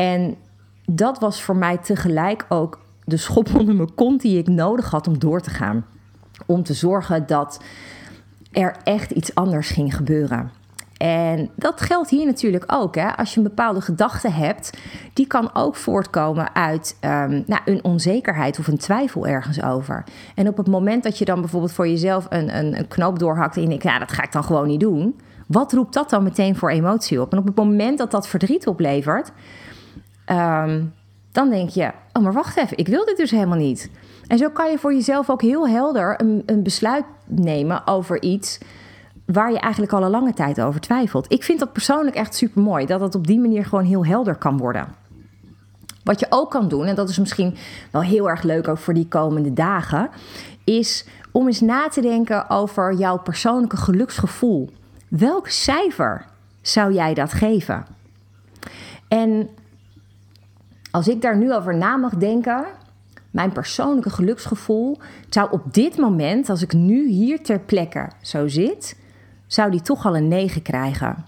En 0.00 0.36
dat 0.86 1.18
was 1.18 1.42
voor 1.42 1.56
mij 1.56 1.78
tegelijk 1.78 2.46
ook 2.48 2.80
de 3.04 3.16
schop 3.16 3.54
onder 3.58 3.74
mijn 3.74 3.94
kont 3.94 4.20
die 4.20 4.38
ik 4.38 4.46
nodig 4.46 4.90
had 4.90 5.06
om 5.06 5.18
door 5.18 5.40
te 5.40 5.50
gaan. 5.50 5.86
Om 6.46 6.62
te 6.62 6.74
zorgen 6.74 7.26
dat 7.26 7.62
er 8.52 8.76
echt 8.84 9.10
iets 9.10 9.34
anders 9.34 9.70
ging 9.70 9.96
gebeuren. 9.96 10.50
En 10.96 11.50
dat 11.54 11.80
geldt 11.80 12.10
hier 12.10 12.26
natuurlijk 12.26 12.64
ook. 12.66 12.94
Hè? 12.94 13.16
Als 13.16 13.30
je 13.30 13.36
een 13.36 13.46
bepaalde 13.46 13.80
gedachte 13.80 14.30
hebt, 14.30 14.78
die 15.12 15.26
kan 15.26 15.54
ook 15.54 15.76
voortkomen 15.76 16.54
uit 16.54 16.96
um, 17.00 17.44
nou, 17.46 17.60
een 17.64 17.84
onzekerheid 17.84 18.58
of 18.58 18.66
een 18.66 18.78
twijfel 18.78 19.26
ergens 19.26 19.62
over. 19.62 20.04
En 20.34 20.48
op 20.48 20.56
het 20.56 20.68
moment 20.68 21.02
dat 21.02 21.18
je 21.18 21.24
dan 21.24 21.40
bijvoorbeeld 21.40 21.72
voor 21.72 21.88
jezelf 21.88 22.26
een, 22.28 22.56
een, 22.56 22.78
een 22.78 22.88
knoop 22.88 23.18
doorhakt 23.18 23.56
en 23.56 23.62
je 23.62 23.68
denkt, 23.68 23.82
ja, 23.82 23.98
dat 23.98 24.12
ga 24.12 24.22
ik 24.22 24.32
dan 24.32 24.44
gewoon 24.44 24.66
niet 24.66 24.80
doen. 24.80 25.20
Wat 25.46 25.72
roept 25.72 25.94
dat 25.94 26.10
dan 26.10 26.22
meteen 26.22 26.56
voor 26.56 26.70
emotie 26.70 27.20
op? 27.20 27.32
En 27.32 27.38
op 27.38 27.46
het 27.46 27.56
moment 27.56 27.98
dat 27.98 28.10
dat 28.10 28.28
verdriet 28.28 28.66
oplevert, 28.66 29.32
um, 30.30 30.92
dan 31.32 31.50
denk 31.50 31.68
je, 31.68 31.90
oh 32.12 32.22
maar 32.22 32.32
wacht 32.32 32.56
even, 32.56 32.78
ik 32.78 32.88
wil 32.88 33.04
dit 33.04 33.16
dus 33.16 33.30
helemaal 33.30 33.58
niet. 33.58 33.90
En 34.26 34.38
zo 34.38 34.50
kan 34.50 34.70
je 34.70 34.78
voor 34.78 34.94
jezelf 34.94 35.30
ook 35.30 35.42
heel 35.42 35.68
helder 35.68 36.20
een, 36.20 36.42
een 36.46 36.62
besluit 36.62 37.04
nemen 37.26 37.86
over 37.86 38.22
iets 38.22 38.58
waar 39.24 39.52
je 39.52 39.58
eigenlijk 39.58 39.92
al 39.92 40.02
een 40.02 40.10
lange 40.10 40.32
tijd 40.32 40.60
over 40.60 40.80
twijfelt. 40.80 41.32
Ik 41.32 41.42
vind 41.42 41.58
dat 41.58 41.72
persoonlijk 41.72 42.16
echt 42.16 42.34
super 42.34 42.62
mooi, 42.62 42.86
dat 42.86 43.00
het 43.00 43.14
op 43.14 43.26
die 43.26 43.40
manier 43.40 43.64
gewoon 43.64 43.84
heel 43.84 44.06
helder 44.06 44.34
kan 44.36 44.58
worden. 44.58 44.88
Wat 46.04 46.20
je 46.20 46.26
ook 46.28 46.50
kan 46.50 46.68
doen, 46.68 46.86
en 46.86 46.94
dat 46.94 47.08
is 47.08 47.18
misschien 47.18 47.56
wel 47.90 48.02
heel 48.02 48.28
erg 48.28 48.42
leuk 48.42 48.68
ook 48.68 48.78
voor 48.78 48.94
die 48.94 49.08
komende 49.08 49.52
dagen, 49.52 50.10
is 50.64 51.06
om 51.32 51.46
eens 51.46 51.60
na 51.60 51.88
te 51.88 52.00
denken 52.00 52.50
over 52.50 52.94
jouw 52.94 53.18
persoonlijke 53.18 53.76
geluksgevoel. 53.76 54.70
Welk 55.08 55.48
cijfer 55.48 56.24
zou 56.60 56.92
jij 56.92 57.14
dat 57.14 57.32
geven? 57.32 57.86
En 59.08 59.48
als 60.90 61.08
ik 61.08 61.22
daar 61.22 61.36
nu 61.36 61.54
over 61.54 61.76
na 61.76 61.96
mag 61.96 62.16
denken, 62.16 62.64
mijn 63.30 63.52
persoonlijke 63.52 64.10
geluksgevoel 64.10 64.98
zou 65.28 65.50
op 65.50 65.74
dit 65.74 65.96
moment, 65.96 66.50
als 66.50 66.62
ik 66.62 66.72
nu 66.72 67.08
hier 67.08 67.42
ter 67.42 67.60
plekke 67.60 68.08
zo 68.20 68.48
zit, 68.48 68.96
zou 69.46 69.70
die 69.70 69.82
toch 69.82 70.06
al 70.06 70.16
een 70.16 70.28
9 70.28 70.62
krijgen. 70.62 71.24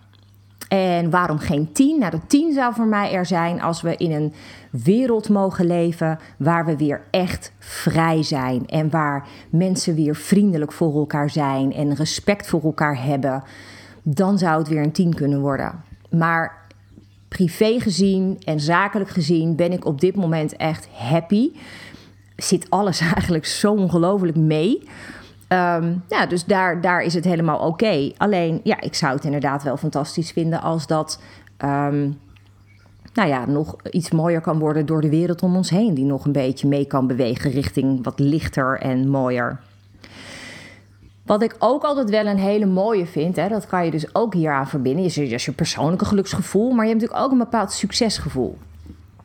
En 0.69 1.11
waarom 1.11 1.39
geen 1.39 1.73
10? 1.73 1.99
Nou, 1.99 2.11
de 2.11 2.27
10 2.27 2.53
zou 2.53 2.75
voor 2.75 2.87
mij 2.87 3.13
er 3.13 3.27
zijn 3.27 3.61
als 3.61 3.83
we 3.83 3.97
in 3.97 4.13
een 4.13 4.33
wereld 4.71 5.29
mogen 5.29 5.67
leven 5.67 6.19
waar 6.39 6.65
we 6.65 6.77
weer 6.77 7.01
echt 7.11 7.53
vrij 7.59 8.23
zijn. 8.23 8.67
En 8.67 8.91
waar 8.91 9.29
mensen 9.51 9.95
weer 9.95 10.17
vriendelijk 10.17 10.73
voor 10.73 10.95
elkaar 10.95 11.31
zijn 11.31 11.73
en 11.73 11.95
respect 11.95 12.47
voor 12.47 12.63
elkaar 12.63 13.05
hebben. 13.05 13.43
Dan 14.03 14.39
zou 14.39 14.59
het 14.59 14.69
weer 14.69 14.83
een 14.83 14.93
10 14.93 15.15
kunnen 15.15 15.41
worden. 15.41 15.83
Maar 16.11 16.62
privé 17.33 17.81
gezien 17.81 18.39
en 18.45 18.61
zakelijk 18.61 19.11
gezien 19.11 19.57
ben 19.57 19.73
ik 19.73 19.85
op 19.85 20.01
dit 20.01 20.17
moment 20.17 20.57
echt 20.57 20.89
happy. 20.93 21.51
Zit 22.37 22.71
alles 22.71 23.01
eigenlijk 23.15 23.47
zo 23.47 23.73
ongelooflijk 23.73 24.37
mee. 24.37 24.83
Um, 25.49 26.03
ja, 26.09 26.27
dus 26.27 26.45
daar, 26.45 26.81
daar 26.81 27.03
is 27.03 27.15
het 27.15 27.25
helemaal 27.25 27.59
oké. 27.59 28.13
Alleen, 28.17 28.61
ja, 28.65 28.81
ik 28.81 28.95
zou 28.95 29.15
het 29.15 29.25
inderdaad 29.25 29.63
wel 29.63 29.77
fantastisch 29.77 30.31
vinden 30.31 30.61
als 30.61 30.87
dat 30.87 31.21
um, 31.65 32.19
nou 33.15 33.29
ja, 33.29 33.47
nog 33.47 33.77
iets 33.91 34.11
mooier 34.11 34.41
kan 34.41 34.59
worden 34.59 34.87
door 34.87 35.01
de 35.01 35.11
wereld 35.11 35.43
om 35.43 35.57
ons 35.57 35.71
heen. 35.71 35.95
Die 35.95 36.05
nog 36.05 36.25
een 36.25 36.33
beetje 36.33 36.69
mee 36.69 36.85
kan 36.85 37.07
bewegen 37.07 37.51
richting 37.51 38.05
wat 38.05 38.19
lichter 38.19 38.79
en 38.79 39.09
mooier. 39.09 39.61
Wat 41.23 41.43
ik 41.43 41.57
ook 41.59 41.83
altijd 41.83 42.11
wel 42.11 42.27
een 42.27 42.39
hele 42.39 42.67
mooie 42.67 43.07
vind, 43.07 43.37
hè, 43.37 43.49
dat 43.49 43.67
kan 43.67 43.85
je 43.85 43.91
dus 43.91 44.15
ook 44.15 44.35
hieraan 44.35 44.69
verbinden. 44.69 45.03
Je 45.03 45.29
is 45.29 45.45
je 45.45 45.53
persoonlijke 45.53 46.05
geluksgevoel, 46.05 46.71
maar 46.71 46.85
je 46.85 46.91
hebt 46.91 47.01
natuurlijk 47.01 47.27
ook 47.27 47.33
een 47.33 47.45
bepaald 47.45 47.73
succesgevoel. 47.73 48.59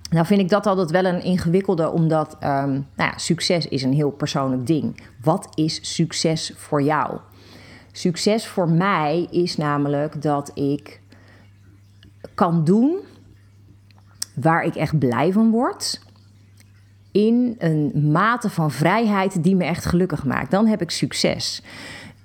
Nou 0.09 0.25
vind 0.25 0.39
ik 0.39 0.49
dat 0.49 0.65
altijd 0.65 0.91
wel 0.91 1.05
een 1.05 1.23
ingewikkelde, 1.23 1.89
omdat 1.89 2.33
um, 2.33 2.39
nou 2.49 2.85
ja, 2.95 3.17
succes 3.17 3.67
is 3.67 3.83
een 3.83 3.93
heel 3.93 4.11
persoonlijk 4.11 4.67
ding. 4.67 5.01
Wat 5.21 5.47
is 5.53 5.95
succes 5.95 6.53
voor 6.55 6.81
jou? 6.81 7.17
Succes 7.91 8.47
voor 8.47 8.69
mij 8.69 9.27
is 9.31 9.57
namelijk 9.57 10.21
dat 10.21 10.51
ik 10.53 11.01
kan 12.35 12.63
doen 12.63 12.97
waar 14.35 14.63
ik 14.63 14.75
echt 14.75 14.99
blij 14.99 15.31
van 15.31 15.49
word. 15.49 16.01
In 17.17 17.55
een 17.57 18.12
mate 18.12 18.50
van 18.50 18.71
vrijheid 18.71 19.43
die 19.43 19.55
me 19.55 19.63
echt 19.63 19.86
gelukkig 19.86 20.25
maakt. 20.25 20.51
Dan 20.51 20.67
heb 20.67 20.81
ik 20.81 20.91
succes. 20.91 21.63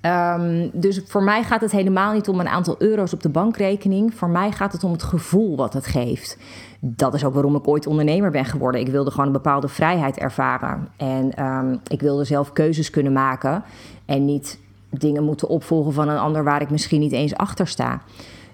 Um, 0.01 0.69
dus 0.73 1.01
voor 1.05 1.23
mij 1.23 1.43
gaat 1.43 1.61
het 1.61 1.71
helemaal 1.71 2.13
niet 2.13 2.27
om 2.27 2.39
een 2.39 2.47
aantal 2.47 2.75
euro's 2.77 3.13
op 3.13 3.21
de 3.21 3.29
bankrekening. 3.29 4.13
Voor 4.13 4.29
mij 4.29 4.51
gaat 4.51 4.73
het 4.73 4.83
om 4.83 4.91
het 4.91 5.03
gevoel 5.03 5.55
wat 5.55 5.73
het 5.73 5.85
geeft. 5.85 6.37
Dat 6.79 7.13
is 7.13 7.25
ook 7.25 7.33
waarom 7.33 7.55
ik 7.55 7.67
ooit 7.67 7.87
ondernemer 7.87 8.31
ben 8.31 8.45
geworden. 8.45 8.81
Ik 8.81 8.87
wilde 8.87 9.11
gewoon 9.11 9.25
een 9.25 9.31
bepaalde 9.31 9.67
vrijheid 9.67 10.17
ervaren. 10.17 10.87
En 10.97 11.45
um, 11.45 11.79
ik 11.87 12.01
wilde 12.01 12.23
zelf 12.23 12.53
keuzes 12.53 12.89
kunnen 12.89 13.13
maken. 13.13 13.63
En 14.05 14.25
niet 14.25 14.59
dingen 14.89 15.23
moeten 15.23 15.47
opvolgen 15.47 15.93
van 15.93 16.09
een 16.09 16.17
ander 16.17 16.43
waar 16.43 16.61
ik 16.61 16.69
misschien 16.69 16.99
niet 16.99 17.11
eens 17.11 17.35
achter 17.35 17.67
sta. 17.67 18.01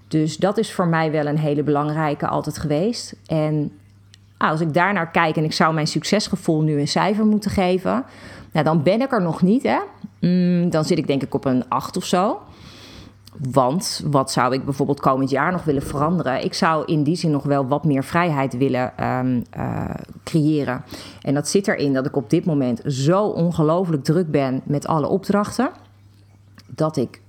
Dus 0.08 0.38
dat 0.38 0.58
is 0.58 0.74
voor 0.74 0.88
mij 0.88 1.12
wel 1.12 1.26
een 1.26 1.38
hele 1.38 1.64
belangrijke 1.64 2.28
altijd 2.28 2.58
geweest. 2.58 3.16
En 3.26 3.72
ah, 4.40 4.50
als 4.50 4.62
ik 4.62 4.74
daar 4.74 4.94
naar 4.94 5.12
kijk 5.12 5.36
en 5.36 5.44
ik 5.44 5.54
zou 5.54 5.74
mijn 5.74 5.88
succesgevoel 5.88 6.62
nu 6.62 6.80
een 6.80 6.88
cijfer 6.88 7.26
moeten 7.26 7.52
geven, 7.52 8.04
nou, 8.52 8.66
dan 8.66 8.84
ben 8.84 9.02
ik 9.02 9.12
er 9.12 9.22
nog 9.22 9.42
niet. 9.42 9.64
Hè? 9.64 9.80
Mm, 10.20 10.70
dan 10.70 10.86
zit 10.86 10.98
ik 10.98 11.08
denk 11.08 11.24
ik 11.24 11.34
op 11.34 11.46
een 11.46 11.70
8 11.70 11.98
of 11.98 12.06
zo. 12.06 12.40
Want 13.52 14.04
wat 14.06 14.32
zou 14.32 14.54
ik 14.54 14.66
bijvoorbeeld 14.66 15.00
komend 15.00 15.30
jaar 15.30 15.52
nog 15.52 15.64
willen 15.64 15.82
veranderen? 15.82 16.44
Ik 16.44 16.54
zou 16.54 16.86
in 16.86 17.04
die 17.04 17.16
zin 17.16 17.32
nog 17.32 17.44
wel 17.44 17.68
wat 17.68 17.84
meer 17.84 18.04
vrijheid 18.04 18.58
willen 18.58 19.06
um, 19.06 19.44
uh, 19.58 19.90
creëren. 20.24 20.84
En 21.22 21.34
dat 21.34 21.48
zit 21.48 21.68
erin 21.68 21.94
dat 21.94 22.06
ik 22.06 22.16
op 22.16 22.30
dit 22.30 22.46
moment 22.46 22.82
zo 22.86 23.26
ongelooflijk 23.26 24.04
druk 24.04 24.32
ben 24.32 24.62
met 24.64 24.88
alle 24.88 25.08
opdrachten. 25.08 25.70
Dat 26.68 26.98
ik 26.98 27.22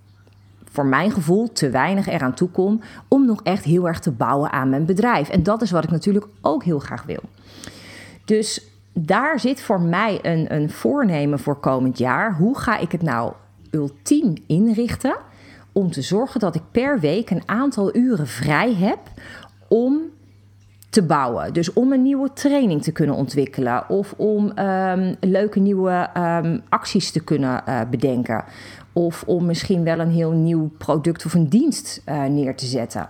voor 0.70 0.86
mijn 0.86 1.10
gevoel 1.10 1.52
te 1.52 1.70
weinig 1.70 2.06
eraan 2.06 2.34
toe 2.34 2.48
kom 2.48 2.80
om 3.08 3.26
nog 3.26 3.42
echt 3.42 3.64
heel 3.64 3.88
erg 3.88 3.98
te 4.00 4.10
bouwen 4.10 4.50
aan 4.50 4.68
mijn 4.68 4.86
bedrijf. 4.86 5.28
En 5.28 5.42
dat 5.42 5.62
is 5.62 5.70
wat 5.70 5.84
ik 5.84 5.90
natuurlijk 5.90 6.26
ook 6.40 6.64
heel 6.64 6.78
graag 6.78 7.02
wil. 7.02 7.22
Dus 8.24 8.64
daar 8.92 9.40
zit 9.40 9.62
voor 9.62 9.80
mij 9.80 10.18
een, 10.22 10.54
een 10.54 10.70
voornemen 10.70 11.38
voor 11.38 11.56
komend 11.56 11.98
jaar. 11.98 12.36
Hoe 12.36 12.58
ga 12.58 12.78
ik 12.78 12.92
het 12.92 13.02
nou 13.02 13.32
ultiem 13.70 14.34
inrichten 14.46 15.16
om 15.72 15.90
te 15.90 16.02
zorgen 16.02 16.40
dat 16.40 16.54
ik 16.54 16.62
per 16.70 17.00
week 17.00 17.30
een 17.30 17.42
aantal 17.46 17.96
uren 17.96 18.26
vrij 18.26 18.74
heb 18.74 18.98
om 19.68 20.00
te 20.90 21.02
bouwen. 21.02 21.52
Dus 21.52 21.72
om 21.72 21.92
een 21.92 22.02
nieuwe 22.02 22.32
training 22.32 22.82
te 22.82 22.92
kunnen 22.92 23.14
ontwikkelen 23.14 23.88
of 23.88 24.14
om 24.16 24.58
um, 24.58 25.16
leuke 25.20 25.60
nieuwe 25.60 26.08
um, 26.16 26.62
acties 26.68 27.10
te 27.10 27.24
kunnen 27.24 27.62
uh, 27.68 27.80
bedenken. 27.90 28.44
Of 28.92 29.22
om 29.26 29.46
misschien 29.46 29.84
wel 29.84 29.98
een 29.98 30.10
heel 30.10 30.30
nieuw 30.30 30.70
product 30.78 31.24
of 31.26 31.34
een 31.34 31.48
dienst 31.48 32.02
uh, 32.08 32.24
neer 32.24 32.56
te 32.56 32.66
zetten. 32.66 33.08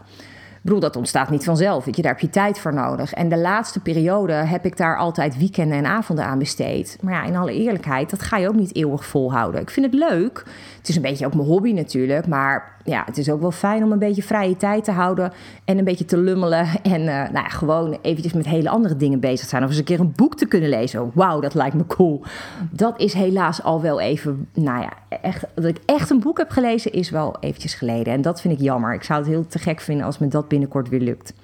Ik 0.60 0.66
bedoel, 0.66 0.80
dat 0.80 0.96
ontstaat 0.96 1.30
niet 1.30 1.44
vanzelf. 1.44 1.84
Weet 1.84 1.96
je, 1.96 2.02
daar 2.02 2.12
heb 2.12 2.20
je 2.20 2.30
tijd 2.30 2.58
voor 2.58 2.74
nodig. 2.74 3.12
En 3.12 3.28
de 3.28 3.38
laatste 3.38 3.80
periode 3.80 4.32
heb 4.32 4.64
ik 4.64 4.76
daar 4.76 4.96
altijd 4.96 5.38
weekenden 5.38 5.78
en 5.78 5.86
avonden 5.86 6.24
aan 6.24 6.38
besteed. 6.38 6.98
Maar 7.00 7.12
ja, 7.12 7.24
in 7.24 7.36
alle 7.36 7.52
eerlijkheid, 7.52 8.10
dat 8.10 8.22
ga 8.22 8.36
je 8.36 8.48
ook 8.48 8.54
niet 8.54 8.74
eeuwig 8.76 9.04
volhouden. 9.04 9.60
Ik 9.60 9.70
vind 9.70 9.86
het 9.86 9.94
leuk. 9.94 10.44
Het 10.78 10.88
is 10.88 10.96
een 10.96 11.02
beetje 11.02 11.26
ook 11.26 11.34
mijn 11.34 11.48
hobby 11.48 11.72
natuurlijk. 11.72 12.26
Maar 12.26 12.76
ja, 12.90 13.02
het 13.06 13.18
is 13.18 13.30
ook 13.30 13.40
wel 13.40 13.50
fijn 13.50 13.84
om 13.84 13.92
een 13.92 13.98
beetje 13.98 14.22
vrije 14.22 14.56
tijd 14.56 14.84
te 14.84 14.90
houden. 14.90 15.32
En 15.64 15.78
een 15.78 15.84
beetje 15.84 16.04
te 16.04 16.16
lummelen. 16.16 16.66
En 16.82 17.00
uh, 17.00 17.06
nou 17.06 17.32
ja, 17.32 17.48
gewoon 17.48 17.98
eventjes 18.02 18.32
met 18.32 18.46
hele 18.46 18.68
andere 18.68 18.96
dingen 18.96 19.20
bezig 19.20 19.48
zijn. 19.48 19.62
Of 19.62 19.68
eens 19.68 19.78
een 19.78 19.84
keer 19.84 20.00
een 20.00 20.12
boek 20.16 20.36
te 20.36 20.46
kunnen 20.46 20.68
lezen. 20.68 21.10
Wauw, 21.14 21.40
dat 21.40 21.54
lijkt 21.54 21.74
me 21.74 21.86
cool. 21.86 22.22
Dat 22.70 23.00
is 23.00 23.12
helaas 23.12 23.62
al 23.62 23.80
wel 23.80 24.00
even, 24.00 24.48
nou 24.54 24.80
ja, 24.80 24.92
echt, 25.22 25.44
dat 25.54 25.64
ik 25.64 25.78
echt 25.84 26.10
een 26.10 26.20
boek 26.20 26.38
heb 26.38 26.50
gelezen 26.50 26.92
is 26.92 27.10
wel 27.10 27.36
eventjes 27.40 27.74
geleden. 27.74 28.12
En 28.12 28.22
dat 28.22 28.40
vind 28.40 28.54
ik 28.54 28.60
jammer. 28.60 28.94
Ik 28.94 29.02
zou 29.02 29.20
het 29.20 29.28
heel 29.28 29.46
te 29.46 29.58
gek 29.58 29.80
vinden 29.80 30.06
als 30.06 30.18
me 30.18 30.28
dat 30.28 30.48
binnenkort 30.48 30.88
weer 30.88 31.00
lukt. 31.00 31.34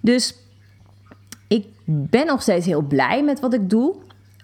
Dus 0.00 0.34
ik 1.48 1.66
ben 1.84 2.26
nog 2.26 2.42
steeds 2.42 2.66
heel 2.66 2.82
blij 2.82 3.24
met 3.24 3.40
wat 3.40 3.54
ik 3.54 3.70
doe 3.70 3.94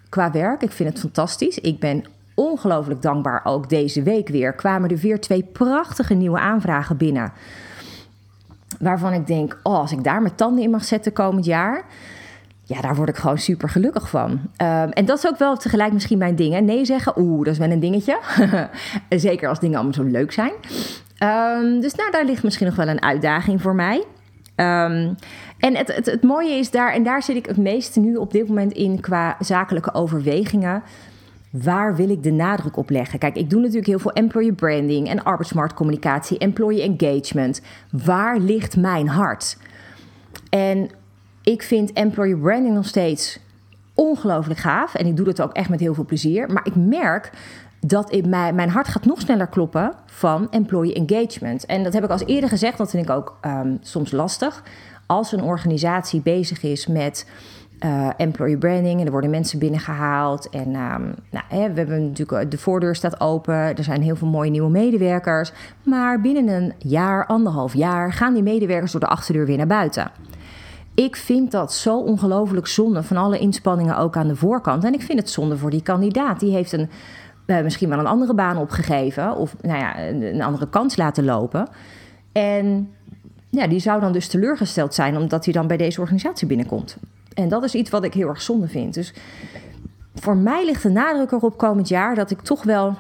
qua 0.08 0.30
werk. 0.30 0.62
Ik 0.62 0.72
vind 0.72 0.88
het 0.88 0.98
fantastisch. 0.98 1.58
Ik 1.58 1.78
ben 1.78 2.04
ongelooflijk 2.36 3.02
dankbaar 3.02 3.40
ook 3.44 3.68
deze 3.68 4.02
week 4.02 4.28
weer. 4.28 4.52
Kwamen 4.52 4.90
er 4.90 4.96
weer 4.96 5.20
twee 5.20 5.42
prachtige 5.42 6.14
nieuwe 6.14 6.38
aanvragen 6.38 6.96
binnen. 6.96 7.32
Waarvan 8.78 9.12
ik 9.12 9.26
denk, 9.26 9.58
oh, 9.62 9.78
als 9.78 9.92
ik 9.92 10.04
daar 10.04 10.22
mijn 10.22 10.34
tanden 10.34 10.62
in 10.62 10.70
mag 10.70 10.84
zetten 10.84 11.12
komend 11.12 11.44
jaar. 11.44 11.84
Ja, 12.64 12.80
daar 12.80 12.94
word 12.94 13.08
ik 13.08 13.16
gewoon 13.16 13.38
super 13.38 13.68
gelukkig 13.68 14.08
van. 14.08 14.30
Um, 14.30 14.90
en 14.90 15.04
dat 15.04 15.18
is 15.18 15.26
ook 15.26 15.38
wel 15.38 15.56
tegelijk 15.56 15.92
misschien 15.92 16.18
mijn 16.18 16.36
ding. 16.36 16.60
Nee 16.60 16.84
zeggen, 16.84 17.18
oeh, 17.18 17.44
dat 17.44 17.52
is 17.52 17.58
wel 17.58 17.70
een 17.70 17.80
dingetje. 17.80 18.18
Zeker 19.08 19.48
als 19.48 19.60
dingen 19.60 19.74
allemaal 19.74 19.94
zo 19.94 20.02
leuk 20.02 20.32
zijn. 20.32 20.52
Um, 21.22 21.80
dus 21.80 21.94
nou, 21.94 22.10
daar 22.10 22.24
ligt 22.24 22.42
misschien 22.42 22.66
nog 22.66 22.76
wel 22.76 22.88
een 22.88 23.02
uitdaging 23.02 23.62
voor 23.62 23.74
mij. 23.74 24.04
Um, 24.56 25.16
en 25.58 25.76
het, 25.76 25.94
het, 25.94 26.06
het 26.06 26.22
mooie 26.22 26.52
is 26.52 26.70
daar, 26.70 26.92
en 26.92 27.02
daar 27.02 27.22
zit 27.22 27.36
ik 27.36 27.46
het 27.46 27.56
meeste 27.56 28.00
nu 28.00 28.16
op 28.16 28.32
dit 28.32 28.48
moment 28.48 28.72
in 28.72 29.00
qua 29.00 29.36
zakelijke 29.40 29.94
overwegingen 29.94 30.82
waar 31.62 31.96
wil 31.96 32.10
ik 32.10 32.22
de 32.22 32.30
nadruk 32.30 32.76
op 32.76 32.90
leggen? 32.90 33.18
Kijk, 33.18 33.36
ik 33.36 33.50
doe 33.50 33.60
natuurlijk 33.60 33.86
heel 33.86 33.98
veel 33.98 34.12
employer 34.12 34.54
branding 34.54 35.08
en 35.08 35.24
arbeidsmarktcommunicatie, 35.24 36.38
employee 36.38 36.96
engagement. 36.96 37.60
Waar 37.90 38.38
ligt 38.38 38.76
mijn 38.76 39.08
hart? 39.08 39.56
En 40.50 40.90
ik 41.42 41.62
vind 41.62 41.92
employer 41.92 42.38
branding 42.38 42.74
nog 42.74 42.86
steeds 42.86 43.38
ongelooflijk 43.94 44.60
gaaf. 44.60 44.94
En 44.94 45.06
ik 45.06 45.16
doe 45.16 45.24
dat 45.24 45.42
ook 45.42 45.52
echt 45.52 45.68
met 45.68 45.80
heel 45.80 45.94
veel 45.94 46.04
plezier. 46.04 46.52
Maar 46.52 46.66
ik 46.66 46.74
merk 46.74 47.30
dat 47.80 48.10
in 48.10 48.28
mijn, 48.28 48.54
mijn 48.54 48.70
hart 48.70 48.88
gaat 48.88 49.04
nog 49.04 49.20
sneller 49.20 49.46
kloppen 49.46 49.92
van 50.06 50.50
employee 50.50 50.94
engagement. 50.94 51.66
En 51.66 51.82
dat 51.82 51.92
heb 51.92 52.04
ik 52.04 52.10
als 52.10 52.26
eerder 52.26 52.48
gezegd, 52.48 52.78
dat 52.78 52.90
vind 52.90 53.02
ik 53.04 53.10
ook 53.10 53.38
um, 53.46 53.78
soms 53.80 54.10
lastig. 54.10 54.62
Als 55.06 55.32
een 55.32 55.42
organisatie 55.42 56.20
bezig 56.20 56.62
is 56.62 56.86
met 56.86 57.26
uh, 57.84 58.08
employee 58.16 58.58
branding. 58.58 59.00
En 59.00 59.06
er 59.06 59.12
worden 59.12 59.30
mensen 59.30 59.58
binnengehaald. 59.58 60.48
En 60.48 60.66
um, 60.66 61.14
nou, 61.30 61.44
hè, 61.48 61.72
we 61.72 61.78
hebben 61.78 62.06
natuurlijk 62.06 62.42
eh, 62.42 62.50
de 62.50 62.58
voordeur 62.58 62.94
staat 62.94 63.20
open. 63.20 63.54
Er 63.54 63.84
zijn 63.84 64.02
heel 64.02 64.16
veel 64.16 64.28
mooie 64.28 64.50
nieuwe 64.50 64.70
medewerkers. 64.70 65.52
Maar 65.82 66.20
binnen 66.20 66.48
een 66.48 66.72
jaar, 66.78 67.26
anderhalf 67.26 67.74
jaar, 67.74 68.12
gaan 68.12 68.34
die 68.34 68.42
medewerkers 68.42 68.92
door 68.92 69.00
de 69.00 69.06
achterdeur 69.06 69.46
weer 69.46 69.56
naar 69.56 69.66
buiten. 69.66 70.10
Ik 70.94 71.16
vind 71.16 71.50
dat 71.50 71.72
zo 71.72 71.98
ongelooflijk 71.98 72.66
zonde 72.66 73.02
van 73.02 73.16
alle 73.16 73.38
inspanningen 73.38 73.98
ook 73.98 74.16
aan 74.16 74.28
de 74.28 74.36
voorkant. 74.36 74.84
En 74.84 74.94
ik 74.94 75.02
vind 75.02 75.18
het 75.18 75.30
zonde 75.30 75.56
voor 75.56 75.70
die 75.70 75.82
kandidaat. 75.82 76.40
Die 76.40 76.52
heeft 76.52 76.72
een, 76.72 76.90
uh, 77.46 77.62
misschien 77.62 77.88
wel 77.88 77.98
een 77.98 78.06
andere 78.06 78.34
baan 78.34 78.56
opgegeven. 78.56 79.36
Of 79.36 79.56
nou 79.60 79.78
ja, 79.78 80.08
een 80.08 80.42
andere 80.42 80.68
kans 80.68 80.96
laten 80.96 81.24
lopen. 81.24 81.68
En 82.32 82.90
ja, 83.50 83.66
die 83.66 83.78
zou 83.78 84.00
dan 84.00 84.12
dus 84.12 84.28
teleurgesteld 84.28 84.94
zijn 84.94 85.16
omdat 85.16 85.44
hij 85.44 85.54
dan 85.54 85.66
bij 85.66 85.76
deze 85.76 86.00
organisatie 86.00 86.46
binnenkomt. 86.46 86.96
En 87.36 87.48
dat 87.48 87.64
is 87.64 87.74
iets 87.74 87.90
wat 87.90 88.04
ik 88.04 88.14
heel 88.14 88.28
erg 88.28 88.42
zonde 88.42 88.68
vind. 88.68 88.94
Dus 88.94 89.12
voor 90.14 90.36
mij 90.36 90.64
ligt 90.64 90.82
de 90.82 90.88
nadruk 90.88 91.30
erop 91.30 91.58
komend 91.58 91.88
jaar 91.88 92.14
dat 92.14 92.30
ik 92.30 92.40
toch 92.40 92.62
wel 92.62 92.96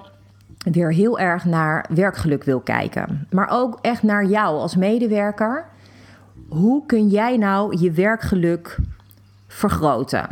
weer 0.58 0.92
heel 0.92 1.18
erg 1.18 1.44
naar 1.44 1.86
werkgeluk 1.94 2.44
wil 2.44 2.60
kijken. 2.60 3.26
Maar 3.30 3.48
ook 3.50 3.78
echt 3.82 4.02
naar 4.02 4.24
jou 4.24 4.58
als 4.58 4.76
medewerker. 4.76 5.64
Hoe 6.48 6.86
kun 6.86 7.08
jij 7.08 7.36
nou 7.36 7.76
je 7.80 7.90
werkgeluk 7.90 8.78
vergroten? 9.48 10.28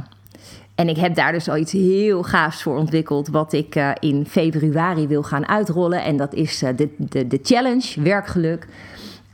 En 0.75 0.88
ik 0.88 0.96
heb 0.96 1.14
daar 1.14 1.32
dus 1.32 1.49
al 1.49 1.56
iets 1.56 1.73
heel 1.73 2.23
gaafs 2.23 2.62
voor 2.62 2.76
ontwikkeld, 2.76 3.28
wat 3.28 3.52
ik 3.52 3.75
uh, 3.75 3.90
in 4.00 4.26
februari 4.26 5.06
wil 5.06 5.23
gaan 5.23 5.49
uitrollen. 5.49 6.02
En 6.02 6.16
dat 6.16 6.34
is 6.34 6.62
uh, 6.62 6.68
de, 6.76 6.88
de, 6.96 7.26
de 7.26 7.38
challenge 7.42 8.02
werkgeluk. 8.02 8.66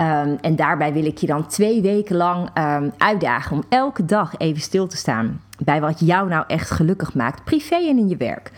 Um, 0.00 0.38
en 0.40 0.57
daarbij 0.57 0.92
wil 0.92 1.04
ik 1.04 1.19
je 1.19 1.26
dan 1.26 1.47
twee 1.47 1.83
weken 1.83 2.16
lang 2.16 2.49
um, 2.59 2.92
uitdagen 2.99 3.57
om 3.57 3.62
elke 3.69 4.04
dag 4.04 4.35
even 4.38 4.62
stil 4.62 4.87
te 4.87 4.97
staan 4.97 5.40
bij 5.59 5.80
wat 5.80 6.00
jou 6.00 6.28
nou 6.28 6.45
echt 6.47 6.71
gelukkig 6.71 7.14
maakt, 7.14 7.45
privé 7.45 7.75
en 7.75 7.99
in 7.99 8.09
je 8.09 8.16
werk 8.16 8.50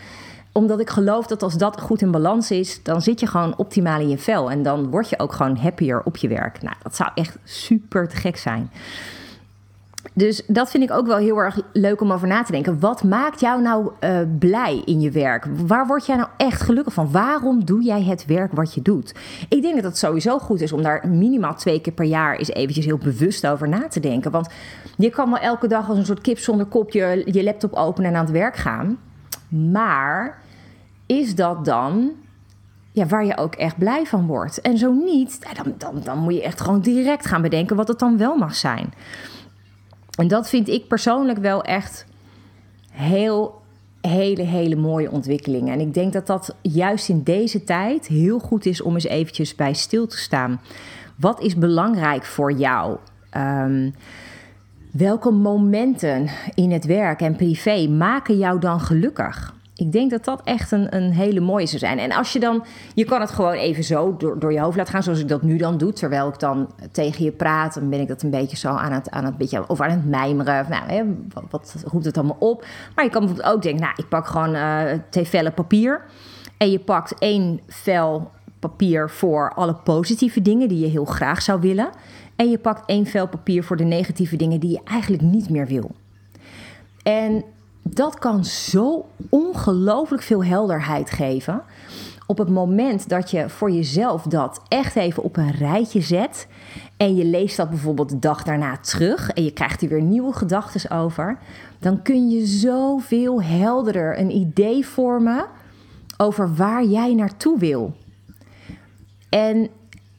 omdat 0.53 0.79
ik 0.79 0.89
geloof 0.89 1.27
dat 1.27 1.43
als 1.43 1.57
dat 1.57 1.81
goed 1.81 2.01
in 2.01 2.11
balans 2.11 2.51
is, 2.51 2.83
dan 2.83 3.01
zit 3.01 3.19
je 3.19 3.27
gewoon 3.27 3.57
optimaal 3.57 3.99
in 3.99 4.09
je 4.09 4.17
vel. 4.17 4.51
En 4.51 4.63
dan 4.63 4.89
word 4.89 5.09
je 5.09 5.19
ook 5.19 5.33
gewoon 5.33 5.57
happier 5.57 6.01
op 6.03 6.17
je 6.17 6.27
werk. 6.27 6.61
Nou, 6.61 6.75
dat 6.81 6.95
zou 6.95 7.09
echt 7.15 7.37
super 7.43 8.07
te 8.07 8.15
gek 8.15 8.37
zijn. 8.37 8.71
Dus 10.13 10.43
dat 10.47 10.71
vind 10.71 10.83
ik 10.83 10.91
ook 10.91 11.07
wel 11.07 11.17
heel 11.17 11.37
erg 11.37 11.59
leuk 11.71 12.01
om 12.01 12.11
over 12.11 12.27
na 12.27 12.43
te 12.43 12.51
denken. 12.51 12.79
Wat 12.79 13.03
maakt 13.03 13.39
jou 13.39 13.61
nou 13.61 13.91
uh, 13.99 14.19
blij 14.39 14.81
in 14.85 15.01
je 15.01 15.11
werk? 15.11 15.47
Waar 15.65 15.87
word 15.87 16.05
jij 16.05 16.15
nou 16.15 16.29
echt 16.37 16.61
gelukkig 16.61 16.93
van? 16.93 17.11
Waarom 17.11 17.65
doe 17.65 17.83
jij 17.83 18.03
het 18.03 18.25
werk 18.25 18.51
wat 18.51 18.73
je 18.73 18.81
doet? 18.81 19.15
Ik 19.49 19.61
denk 19.61 19.75
dat 19.75 19.83
het 19.83 19.97
sowieso 19.97 20.39
goed 20.39 20.61
is 20.61 20.73
om 20.73 20.81
daar 20.81 21.07
minimaal 21.07 21.55
twee 21.55 21.81
keer 21.81 21.93
per 21.93 22.05
jaar 22.05 22.35
eens 22.35 22.49
eventjes 22.49 22.85
heel 22.85 22.97
bewust 22.97 23.47
over 23.47 23.69
na 23.69 23.87
te 23.87 23.99
denken. 23.99 24.31
Want 24.31 24.49
je 24.97 25.09
kan 25.09 25.29
wel 25.29 25.39
elke 25.39 25.67
dag 25.67 25.89
als 25.89 25.97
een 25.97 26.05
soort 26.05 26.21
kip 26.21 26.37
zonder 26.37 26.65
kop 26.65 26.91
je, 26.91 27.23
je 27.25 27.43
laptop 27.43 27.73
openen 27.73 28.09
en 28.09 28.17
aan 28.17 28.25
het 28.25 28.33
werk 28.33 28.55
gaan. 28.55 28.97
Maar 29.49 30.41
is 31.05 31.35
dat 31.35 31.65
dan 31.65 32.11
ja, 32.91 33.05
waar 33.05 33.25
je 33.25 33.37
ook 33.37 33.55
echt 33.55 33.77
blij 33.77 34.05
van 34.05 34.27
wordt? 34.27 34.61
En 34.61 34.77
zo 34.77 34.91
niet, 34.91 35.39
dan, 35.55 35.73
dan, 35.77 36.01
dan 36.03 36.17
moet 36.17 36.33
je 36.33 36.43
echt 36.43 36.61
gewoon 36.61 36.81
direct 36.81 37.25
gaan 37.25 37.41
bedenken 37.41 37.75
wat 37.75 37.87
het 37.87 37.99
dan 37.99 38.17
wel 38.17 38.35
mag 38.35 38.55
zijn. 38.55 38.93
En 40.17 40.27
dat 40.27 40.49
vind 40.49 40.67
ik 40.67 40.87
persoonlijk 40.87 41.39
wel 41.39 41.63
echt 41.63 42.05
heel, 42.91 43.61
hele, 44.01 44.43
hele 44.43 44.75
mooie 44.75 45.11
ontwikkelingen. 45.11 45.73
En 45.73 45.79
ik 45.79 45.93
denk 45.93 46.13
dat 46.13 46.27
dat 46.27 46.55
juist 46.61 47.09
in 47.09 47.23
deze 47.23 47.63
tijd 47.63 48.07
heel 48.07 48.39
goed 48.39 48.65
is 48.65 48.81
om 48.81 48.93
eens 48.93 49.03
eventjes 49.03 49.55
bij 49.55 49.73
stil 49.73 50.07
te 50.07 50.17
staan. 50.17 50.61
Wat 51.15 51.41
is 51.41 51.55
belangrijk 51.55 52.25
voor 52.25 52.51
jou? 52.51 52.97
Um, 53.37 53.93
welke 54.91 55.31
momenten 55.31 56.29
in 56.53 56.71
het 56.71 56.85
werk 56.85 57.21
en 57.21 57.35
privé 57.35 57.87
maken 57.87 58.37
jou 58.37 58.59
dan 58.59 58.79
gelukkig? 58.79 59.53
Ik 59.75 59.91
denk 59.91 60.11
dat 60.11 60.25
dat 60.25 60.41
echt 60.43 60.71
een, 60.71 60.95
een 60.95 61.11
hele 61.11 61.39
mooie 61.39 61.65
zou 61.65 61.79
zijn. 61.79 61.99
En 61.99 62.11
als 62.11 62.33
je 62.33 62.39
dan, 62.39 62.63
je 62.93 63.05
kan 63.05 63.21
het 63.21 63.31
gewoon 63.31 63.53
even 63.53 63.83
zo 63.83 64.17
door, 64.17 64.39
door 64.39 64.53
je 64.53 64.59
hoofd 64.59 64.77
laten 64.77 64.93
gaan, 64.93 65.03
zoals 65.03 65.19
ik 65.19 65.27
dat 65.27 65.41
nu 65.41 65.57
dan 65.57 65.77
doe. 65.77 65.93
Terwijl 65.93 66.27
ik 66.27 66.39
dan 66.39 66.71
tegen 66.91 67.23
je 67.23 67.31
praat, 67.31 67.73
dan 67.73 67.89
ben 67.89 67.99
ik 67.99 68.07
dat 68.07 68.21
een 68.21 68.29
beetje 68.29 68.57
zo 68.57 68.67
aan 68.67 68.91
het, 68.91 69.09
aan 69.09 69.25
het, 69.25 69.37
beetje, 69.37 69.69
of 69.69 69.81
aan 69.81 69.89
het 69.89 70.05
mijmeren. 70.05 70.65
Nou, 70.69 70.83
hè, 70.87 71.03
wat, 71.33 71.43
wat 71.49 71.83
roept 71.85 72.05
het 72.05 72.17
allemaal 72.17 72.37
op? 72.39 72.65
Maar 72.95 73.05
je 73.05 73.11
kan 73.11 73.25
bijvoorbeeld 73.25 73.55
ook 73.55 73.61
denken, 73.61 73.81
nou, 73.81 73.93
ik 73.97 74.09
pak 74.09 74.27
gewoon 74.27 74.55
uh, 74.55 74.81
twee 75.09 75.25
vellen 75.25 75.53
papier. 75.53 76.01
En 76.57 76.71
je 76.71 76.79
pakt 76.79 77.15
één 77.19 77.59
vel 77.67 78.31
papier 78.59 79.09
voor 79.09 79.53
alle 79.55 79.75
positieve 79.75 80.41
dingen 80.41 80.67
die 80.67 80.79
je 80.79 80.87
heel 80.87 81.05
graag 81.05 81.41
zou 81.41 81.61
willen. 81.61 81.89
En 82.35 82.49
je 82.49 82.57
pakt 82.57 82.89
één 82.89 83.05
vel 83.05 83.27
papier 83.27 83.63
voor 83.63 83.77
de 83.77 83.83
negatieve 83.83 84.35
dingen 84.35 84.59
die 84.59 84.71
je 84.71 84.81
eigenlijk 84.83 85.23
niet 85.23 85.49
meer 85.49 85.67
wil. 85.67 85.91
En 87.03 87.43
dat 87.83 88.19
kan 88.19 88.45
zo 88.45 89.05
ongelooflijk 89.29 90.23
veel 90.23 90.43
helderheid 90.43 91.09
geven. 91.09 91.61
Op 92.25 92.37
het 92.37 92.49
moment 92.49 93.09
dat 93.09 93.31
je 93.31 93.49
voor 93.49 93.71
jezelf 93.71 94.23
dat 94.23 94.61
echt 94.67 94.95
even 94.95 95.23
op 95.23 95.37
een 95.37 95.51
rijtje 95.51 96.01
zet. 96.01 96.47
En 96.97 97.15
je 97.15 97.25
leest 97.25 97.57
dat 97.57 97.69
bijvoorbeeld 97.69 98.09
de 98.09 98.19
dag 98.19 98.43
daarna 98.43 98.77
terug. 98.77 99.29
En 99.29 99.43
je 99.43 99.51
krijgt 99.51 99.81
er 99.81 99.89
weer 99.89 100.01
nieuwe 100.01 100.33
gedachten 100.33 100.91
over. 100.91 101.37
Dan 101.79 102.01
kun 102.01 102.29
je 102.29 102.45
zoveel 102.45 103.41
helderder 103.41 104.19
een 104.19 104.31
idee 104.31 104.85
vormen 104.85 105.45
over 106.17 106.55
waar 106.55 106.83
jij 106.83 107.13
naartoe 107.13 107.59
wil. 107.59 107.93
En 109.29 109.69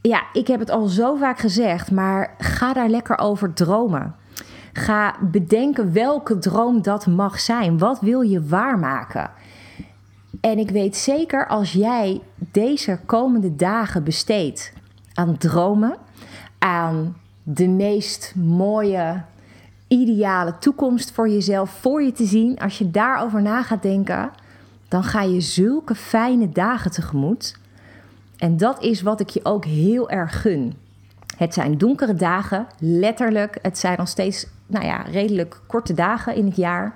ja, 0.00 0.22
ik 0.32 0.46
heb 0.46 0.60
het 0.60 0.70
al 0.70 0.86
zo 0.86 1.16
vaak 1.16 1.38
gezegd, 1.38 1.90
maar 1.90 2.34
ga 2.38 2.72
daar 2.72 2.88
lekker 2.88 3.18
over 3.18 3.52
dromen. 3.52 4.14
Ga 4.76 5.14
bedenken 5.20 5.92
welke 5.92 6.38
droom 6.38 6.82
dat 6.82 7.06
mag 7.06 7.40
zijn. 7.40 7.78
Wat 7.78 8.00
wil 8.00 8.20
je 8.20 8.46
waarmaken? 8.46 9.30
En 10.40 10.58
ik 10.58 10.70
weet 10.70 10.96
zeker 10.96 11.46
als 11.46 11.72
jij 11.72 12.20
deze 12.36 12.98
komende 13.06 13.56
dagen 13.56 14.04
besteedt 14.04 14.72
aan 15.12 15.36
dromen, 15.36 15.96
aan 16.58 17.16
de 17.42 17.68
meest 17.68 18.34
mooie, 18.36 19.22
ideale 19.88 20.58
toekomst 20.58 21.12
voor 21.12 21.28
jezelf 21.28 21.70
voor 21.70 22.02
je 22.02 22.12
te 22.12 22.24
zien, 22.24 22.58
als 22.58 22.78
je 22.78 22.90
daarover 22.90 23.42
na 23.42 23.62
gaat 23.62 23.82
denken, 23.82 24.30
dan 24.88 25.04
ga 25.04 25.22
je 25.22 25.40
zulke 25.40 25.94
fijne 25.94 26.48
dagen 26.48 26.90
tegemoet. 26.90 27.56
En 28.36 28.56
dat 28.56 28.82
is 28.82 29.02
wat 29.02 29.20
ik 29.20 29.28
je 29.28 29.44
ook 29.44 29.64
heel 29.64 30.10
erg 30.10 30.40
gun. 30.40 30.74
Het 31.36 31.54
zijn 31.54 31.78
donkere 31.78 32.14
dagen, 32.14 32.66
letterlijk. 32.78 33.58
Het 33.62 33.78
zijn 33.78 33.98
nog 33.98 34.08
steeds 34.08 34.46
nou 34.66 34.84
ja, 34.84 35.02
redelijk 35.02 35.60
korte 35.66 35.94
dagen 35.94 36.34
in 36.34 36.46
het 36.46 36.56
jaar. 36.56 36.94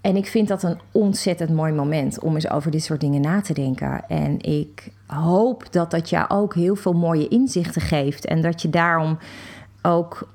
En 0.00 0.16
ik 0.16 0.26
vind 0.26 0.48
dat 0.48 0.62
een 0.62 0.78
ontzettend 0.92 1.50
mooi 1.50 1.72
moment 1.72 2.20
om 2.20 2.34
eens 2.34 2.50
over 2.50 2.70
dit 2.70 2.82
soort 2.82 3.00
dingen 3.00 3.20
na 3.20 3.40
te 3.40 3.54
denken. 3.54 4.04
En 4.08 4.40
ik 4.40 4.88
hoop 5.06 5.72
dat 5.72 5.90
dat 5.90 6.10
jou 6.10 6.28
ook 6.28 6.54
heel 6.54 6.76
veel 6.76 6.92
mooie 6.92 7.28
inzichten 7.28 7.82
geeft. 7.82 8.24
En 8.24 8.42
dat 8.42 8.62
je 8.62 8.70
daarom 8.70 9.18
ook 9.82 10.28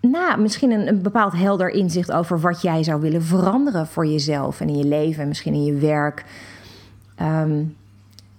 nou, 0.00 0.40
misschien 0.40 0.70
een, 0.70 1.02
bepaald 1.02 1.32
helder 1.32 1.70
inzicht 1.70 2.12
over 2.12 2.40
wat 2.40 2.62
jij 2.62 2.82
zou 2.82 3.00
willen 3.00 3.22
veranderen 3.22 3.86
voor 3.86 4.06
jezelf 4.06 4.60
en 4.60 4.68
in 4.68 4.78
je 4.78 4.84
leven 4.84 5.22
en 5.22 5.28
misschien 5.28 5.54
in 5.54 5.64
je 5.64 5.74
werk. 5.74 6.24
Ehm, 7.14 7.64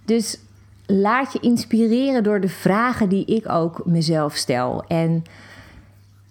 dus 0.04 0.38
laat 0.86 1.32
je 1.32 1.40
inspireren 1.40 2.22
door 2.22 2.40
de 2.40 2.48
vragen 2.48 3.08
die 3.08 3.24
ik 3.24 3.48
ook 3.48 3.82
mezelf 3.84 4.34
stel. 4.34 4.84
En 4.86 5.24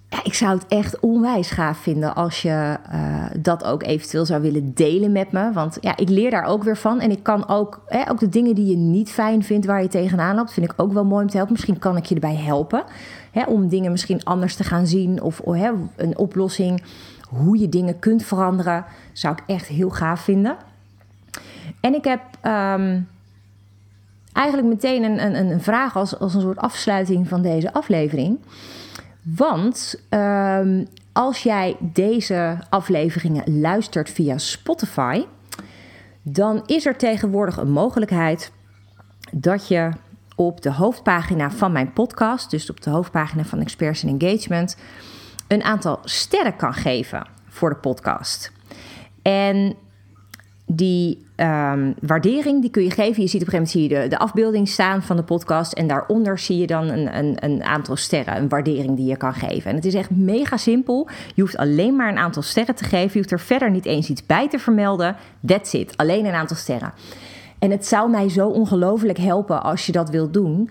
ja, 0.10 0.24
ik 0.24 0.34
zou 0.34 0.58
het 0.58 0.68
echt 0.68 1.00
onwijs 1.00 1.52
gaaf 1.52 1.78
vinden 1.78 2.16
als 2.16 2.42
je 2.42 2.78
uh, 2.94 3.26
dat 3.40 3.64
ook 3.64 3.84
eventueel 3.84 4.26
zou 4.26 4.42
willen 4.42 4.74
delen 4.74 5.12
met 5.12 5.32
me. 5.32 5.52
Want 5.52 5.78
ja, 5.82 5.98
ik 5.98 6.10
leer 6.10 6.32
daar 6.32 6.44
ook 6.44 6.64
weer 6.64 6.78
van. 6.78 7.00
En 7.00 7.12
ik 7.12 7.24
kan 7.24 7.48
ook, 7.48 7.82
hè, 7.88 8.10
ook 8.12 8.20
de 8.20 8.30
dingen 8.30 8.56
die 8.56 8.66
je 8.66 8.78
niet 8.78 9.12
fijn 9.12 9.44
vindt, 9.44 9.66
waar 9.66 9.82
je 9.82 9.88
tegenaan 9.88 10.36
loopt, 10.36 10.54
vind 10.54 10.72
ik 10.72 10.82
ook 10.82 10.94
wel 10.94 11.06
mooi 11.06 11.24
om 11.24 11.30
te 11.30 11.36
helpen. 11.36 11.54
Misschien 11.54 11.80
kan 11.80 11.98
ik 11.98 12.06
je 12.06 12.16
erbij 12.16 12.36
helpen. 12.36 12.84
Hè, 13.32 13.44
om 13.44 13.68
dingen 13.68 13.92
misschien 13.92 14.24
anders 14.24 14.56
te 14.56 14.64
gaan 14.64 14.88
zien. 14.88 15.22
Of 15.22 15.40
oh, 15.40 15.58
hè, 15.58 15.72
een 15.96 16.18
oplossing. 16.18 16.84
Hoe 17.30 17.60
je 17.60 17.70
dingen 17.70 18.00
kunt 18.00 18.24
veranderen. 18.24 18.86
Zou 19.14 19.34
ik 19.34 19.44
echt 19.56 19.68
heel 19.68 19.90
gaaf 19.90 20.22
vinden. 20.22 20.58
En 21.82 21.94
ik 21.94 22.04
heb. 22.04 22.22
Um, 22.44 23.08
eigenlijk 24.34 24.68
meteen 24.68 25.04
een, 25.04 25.26
een, 25.26 25.52
een 25.52 25.62
vraag 25.62 25.96
als, 25.96 26.20
als 26.20 26.34
een 26.34 26.42
soort 26.42 26.58
afsluiting 26.58 27.28
van 27.28 27.42
deze 27.42 27.74
aflevering. 27.74 28.40
Want 29.36 30.04
um, 30.10 30.88
als 31.14 31.44
jij 31.44 31.78
deze 31.80 32.58
afleveringen 32.70 33.60
luistert 33.60 34.10
via 34.10 34.38
Spotify, 34.38 35.26
dan 36.22 36.64
is 36.66 36.86
er 36.86 36.98
tegenwoordig 36.98 37.58
een 37.58 37.72
mogelijkheid 37.72 38.52
dat 39.32 39.68
je 39.68 39.92
op 40.36 40.62
de 40.62 40.72
hoofdpagina 40.72 41.52
van 41.52 41.72
mijn 41.72 41.94
podcast, 41.94 42.52
dus 42.52 42.70
op 42.70 42.82
de 42.82 42.90
hoofdpagina 42.90 43.44
van 43.44 43.60
Experts 43.60 44.04
in 44.04 44.20
Engagement, 44.20 44.78
een 45.48 45.64
aantal 45.64 46.00
sterren 46.04 46.56
kan 46.56 46.74
geven 46.74 47.28
voor 47.48 47.70
de 47.70 47.76
podcast. 47.76 48.52
En 49.22 49.76
die 50.80 51.26
um, 51.36 51.96
waardering 52.02 52.62
die 52.62 52.70
kun 52.70 52.84
je 52.84 52.92
geven. 52.92 53.22
Je 53.22 53.30
ziet 53.30 53.42
op 53.42 53.48
een 53.48 53.54
gegeven 53.54 53.54
moment 53.54 53.70
zie 53.70 53.82
je 53.82 53.88
de, 53.90 54.08
de 54.08 54.18
afbeelding 54.18 54.68
staan 54.68 55.02
van 55.02 55.16
de 55.16 55.24
podcast. 55.24 55.74
En 55.74 55.88
daaronder 55.88 56.40
zie 56.40 56.58
je 56.58 56.68
dan 56.68 56.88
een, 56.88 57.18
een, 57.18 57.38
een 57.40 57.64
aantal 57.64 57.96
sterren, 57.96 58.38
een 58.38 58.50
waardering 58.50 58.96
die 58.96 59.06
je 59.06 59.18
kan 59.18 59.34
geven. 59.34 59.70
En 59.70 59.76
het 59.76 59.86
is 59.86 59.94
echt 59.94 60.10
mega 60.10 60.58
simpel. 60.58 61.08
Je 61.36 61.42
hoeft 61.42 61.58
alleen 61.58 61.96
maar 61.96 62.10
een 62.10 62.18
aantal 62.18 62.42
sterren 62.42 62.76
te 62.76 62.84
geven. 62.84 63.12
Je 63.12 63.18
hoeft 63.18 63.32
er 63.32 63.40
verder 63.40 63.72
niet 63.72 63.86
eens 63.86 64.10
iets 64.10 64.26
bij 64.26 64.50
te 64.50 64.60
vermelden. 64.60 65.16
That's 65.46 65.74
it. 65.74 65.98
Alleen 65.98 66.26
een 66.26 66.34
aantal 66.34 66.58
sterren. 66.58 66.94
En 67.60 67.72
het 67.72 67.86
zou 67.86 68.10
mij 68.10 68.30
zo 68.30 68.48
ongelooflijk 68.48 69.18
helpen 69.18 69.64
als 69.64 69.86
je 69.86 69.92
dat 69.92 70.10
wilt 70.10 70.34
doen. 70.34 70.70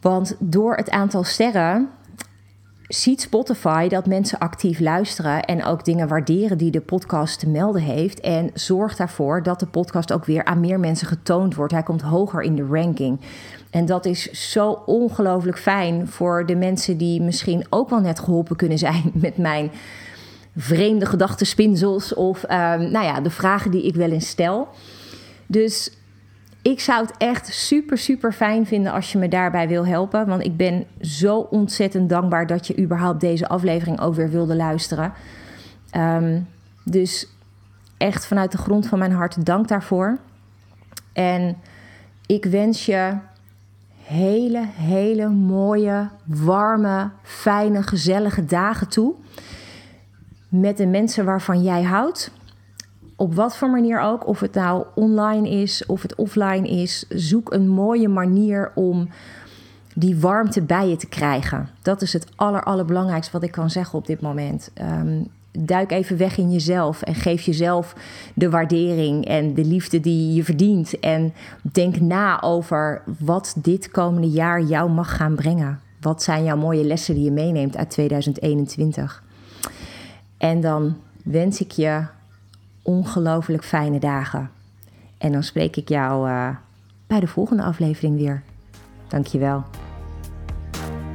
Want 0.00 0.36
door 0.38 0.76
het 0.76 0.90
aantal 0.90 1.24
sterren 1.24 1.88
ziet 2.88 3.20
Spotify 3.20 3.88
dat 3.88 4.06
mensen 4.06 4.38
actief 4.38 4.80
luisteren 4.80 5.44
en 5.44 5.64
ook 5.64 5.84
dingen 5.84 6.08
waarderen 6.08 6.58
die 6.58 6.70
de 6.70 6.80
podcast 6.80 7.38
te 7.38 7.48
melden 7.48 7.82
heeft. 7.82 8.20
En 8.20 8.50
zorgt 8.54 8.98
daarvoor 8.98 9.42
dat 9.42 9.60
de 9.60 9.66
podcast 9.66 10.12
ook 10.12 10.24
weer 10.24 10.44
aan 10.44 10.60
meer 10.60 10.80
mensen 10.80 11.06
getoond 11.06 11.54
wordt. 11.54 11.72
Hij 11.72 11.82
komt 11.82 12.02
hoger 12.02 12.42
in 12.42 12.56
de 12.56 12.66
ranking. 12.70 13.20
En 13.70 13.86
dat 13.86 14.04
is 14.04 14.50
zo 14.50 14.82
ongelooflijk 14.86 15.58
fijn 15.58 16.08
voor 16.08 16.46
de 16.46 16.56
mensen 16.56 16.96
die 16.96 17.22
misschien 17.22 17.66
ook 17.70 17.90
wel 17.90 18.00
net 18.00 18.18
geholpen 18.18 18.56
kunnen 18.56 18.78
zijn 18.78 19.10
met 19.14 19.36
mijn 19.36 19.70
vreemde 20.56 21.06
gedachtenspinsels 21.06 22.14
of 22.14 22.42
um, 22.42 22.48
nou 22.90 23.04
ja, 23.04 23.20
de 23.20 23.30
vragen 23.30 23.70
die 23.70 23.82
ik 23.82 23.94
wel 23.94 24.10
eens 24.10 24.28
stel. 24.28 24.68
Dus 25.46 25.90
ik 26.70 26.80
zou 26.80 27.06
het 27.06 27.16
echt 27.16 27.46
super, 27.46 27.98
super 27.98 28.32
fijn 28.32 28.66
vinden 28.66 28.92
als 28.92 29.12
je 29.12 29.18
me 29.18 29.28
daarbij 29.28 29.68
wil 29.68 29.86
helpen. 29.86 30.26
Want 30.26 30.44
ik 30.44 30.56
ben 30.56 30.86
zo 31.00 31.38
ontzettend 31.38 32.08
dankbaar 32.08 32.46
dat 32.46 32.66
je 32.66 32.78
überhaupt 32.78 33.20
deze 33.20 33.48
aflevering 33.48 34.00
ook 34.00 34.14
weer 34.14 34.30
wilde 34.30 34.56
luisteren. 34.56 35.12
Um, 35.96 36.46
dus 36.84 37.28
echt 37.96 38.26
vanuit 38.26 38.52
de 38.52 38.58
grond 38.58 38.86
van 38.86 38.98
mijn 38.98 39.12
hart 39.12 39.46
dank 39.46 39.68
daarvoor. 39.68 40.18
En 41.12 41.56
ik 42.26 42.44
wens 42.44 42.86
je 42.86 43.16
hele, 44.02 44.66
hele 44.66 45.28
mooie, 45.28 46.08
warme, 46.24 47.10
fijne, 47.22 47.82
gezellige 47.82 48.44
dagen 48.44 48.88
toe. 48.88 49.14
Met 50.48 50.76
de 50.76 50.86
mensen 50.86 51.24
waarvan 51.24 51.62
jij 51.62 51.82
houdt 51.82 52.30
op 53.18 53.34
wat 53.34 53.56
voor 53.56 53.70
manier 53.70 54.00
ook, 54.00 54.26
of 54.26 54.40
het 54.40 54.54
nou 54.54 54.84
online 54.94 55.50
is 55.50 55.86
of 55.86 56.02
het 56.02 56.14
offline 56.14 56.68
is, 56.68 57.04
zoek 57.08 57.52
een 57.52 57.68
mooie 57.68 58.08
manier 58.08 58.72
om 58.74 59.08
die 59.94 60.16
warmte 60.16 60.62
bij 60.62 60.88
je 60.88 60.96
te 60.96 61.08
krijgen. 61.08 61.68
Dat 61.82 62.02
is 62.02 62.12
het 62.12 62.26
aller, 62.36 62.62
allerbelangrijkste 62.62 63.32
wat 63.32 63.42
ik 63.42 63.50
kan 63.50 63.70
zeggen 63.70 63.98
op 63.98 64.06
dit 64.06 64.20
moment. 64.20 64.70
Um, 64.80 65.26
duik 65.50 65.90
even 65.90 66.16
weg 66.16 66.38
in 66.38 66.52
jezelf 66.52 67.02
en 67.02 67.14
geef 67.14 67.42
jezelf 67.42 67.94
de 68.34 68.50
waardering 68.50 69.24
en 69.24 69.54
de 69.54 69.64
liefde 69.64 70.00
die 70.00 70.34
je 70.34 70.44
verdient. 70.44 71.00
En 71.00 71.32
denk 71.60 72.00
na 72.00 72.42
over 72.42 73.02
wat 73.18 73.54
dit 73.62 73.90
komende 73.90 74.30
jaar 74.30 74.62
jou 74.62 74.90
mag 74.90 75.16
gaan 75.16 75.34
brengen. 75.34 75.80
Wat 76.00 76.22
zijn 76.22 76.44
jouw 76.44 76.56
mooie 76.56 76.84
lessen 76.84 77.14
die 77.14 77.24
je 77.24 77.30
meeneemt 77.30 77.76
uit 77.76 77.90
2021? 77.90 79.22
En 80.36 80.60
dan 80.60 80.96
wens 81.22 81.60
ik 81.60 81.70
je 81.70 82.06
ongelooflijk 82.88 83.64
fijne 83.64 83.98
dagen. 83.98 84.50
En 85.18 85.32
dan 85.32 85.42
spreek 85.42 85.76
ik 85.76 85.88
jou 85.88 86.28
uh, 86.28 86.48
bij 87.06 87.20
de 87.20 87.26
volgende 87.26 87.62
aflevering 87.62 88.16
weer. 88.16 88.42
Dankjewel. 89.08 89.64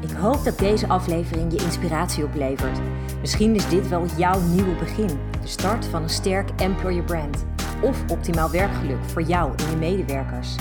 Ik 0.01 0.11
hoop 0.11 0.43
dat 0.43 0.57
deze 0.57 0.87
aflevering 0.87 1.51
je 1.51 1.63
inspiratie 1.63 2.23
oplevert. 2.23 2.79
Misschien 3.19 3.55
is 3.55 3.69
dit 3.69 3.87
wel 3.87 4.05
jouw 4.17 4.41
nieuwe 4.41 4.75
begin. 4.75 5.07
De 5.41 5.47
start 5.47 5.85
van 5.85 6.03
een 6.03 6.09
sterk 6.09 6.49
employer 6.57 7.03
brand. 7.03 7.45
Of 7.81 8.11
optimaal 8.11 8.51
werkgeluk 8.51 9.03
voor 9.03 9.21
jou 9.21 9.53
en 9.57 9.69
je 9.69 9.75
medewerkers. 9.75 10.55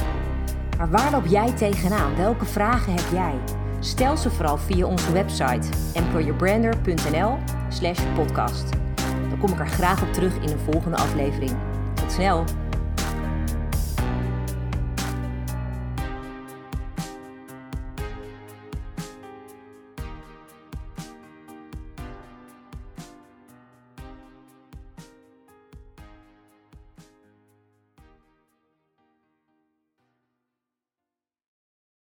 Maar 0.78 0.90
waar 0.90 1.10
loop 1.10 1.26
jij 1.26 1.52
tegenaan? 1.52 2.16
Welke 2.16 2.44
vragen 2.44 2.92
heb 2.92 3.12
jij? 3.12 3.34
Stel 3.80 4.16
ze 4.16 4.30
vooral 4.30 4.58
via 4.58 4.86
onze 4.86 5.12
website 5.12 5.68
employerbrander.nl 5.94 7.38
slash 7.68 8.00
podcast. 8.14 8.68
Dan 8.70 8.81
kom 9.42 9.52
ik 9.52 9.58
er 9.58 9.66
graag 9.66 10.02
op 10.02 10.12
terug 10.12 10.34
in 10.34 10.50
een 10.50 10.72
volgende 10.72 10.96
aflevering. 10.96 11.52
Tot 11.94 12.12
snel! 12.12 12.61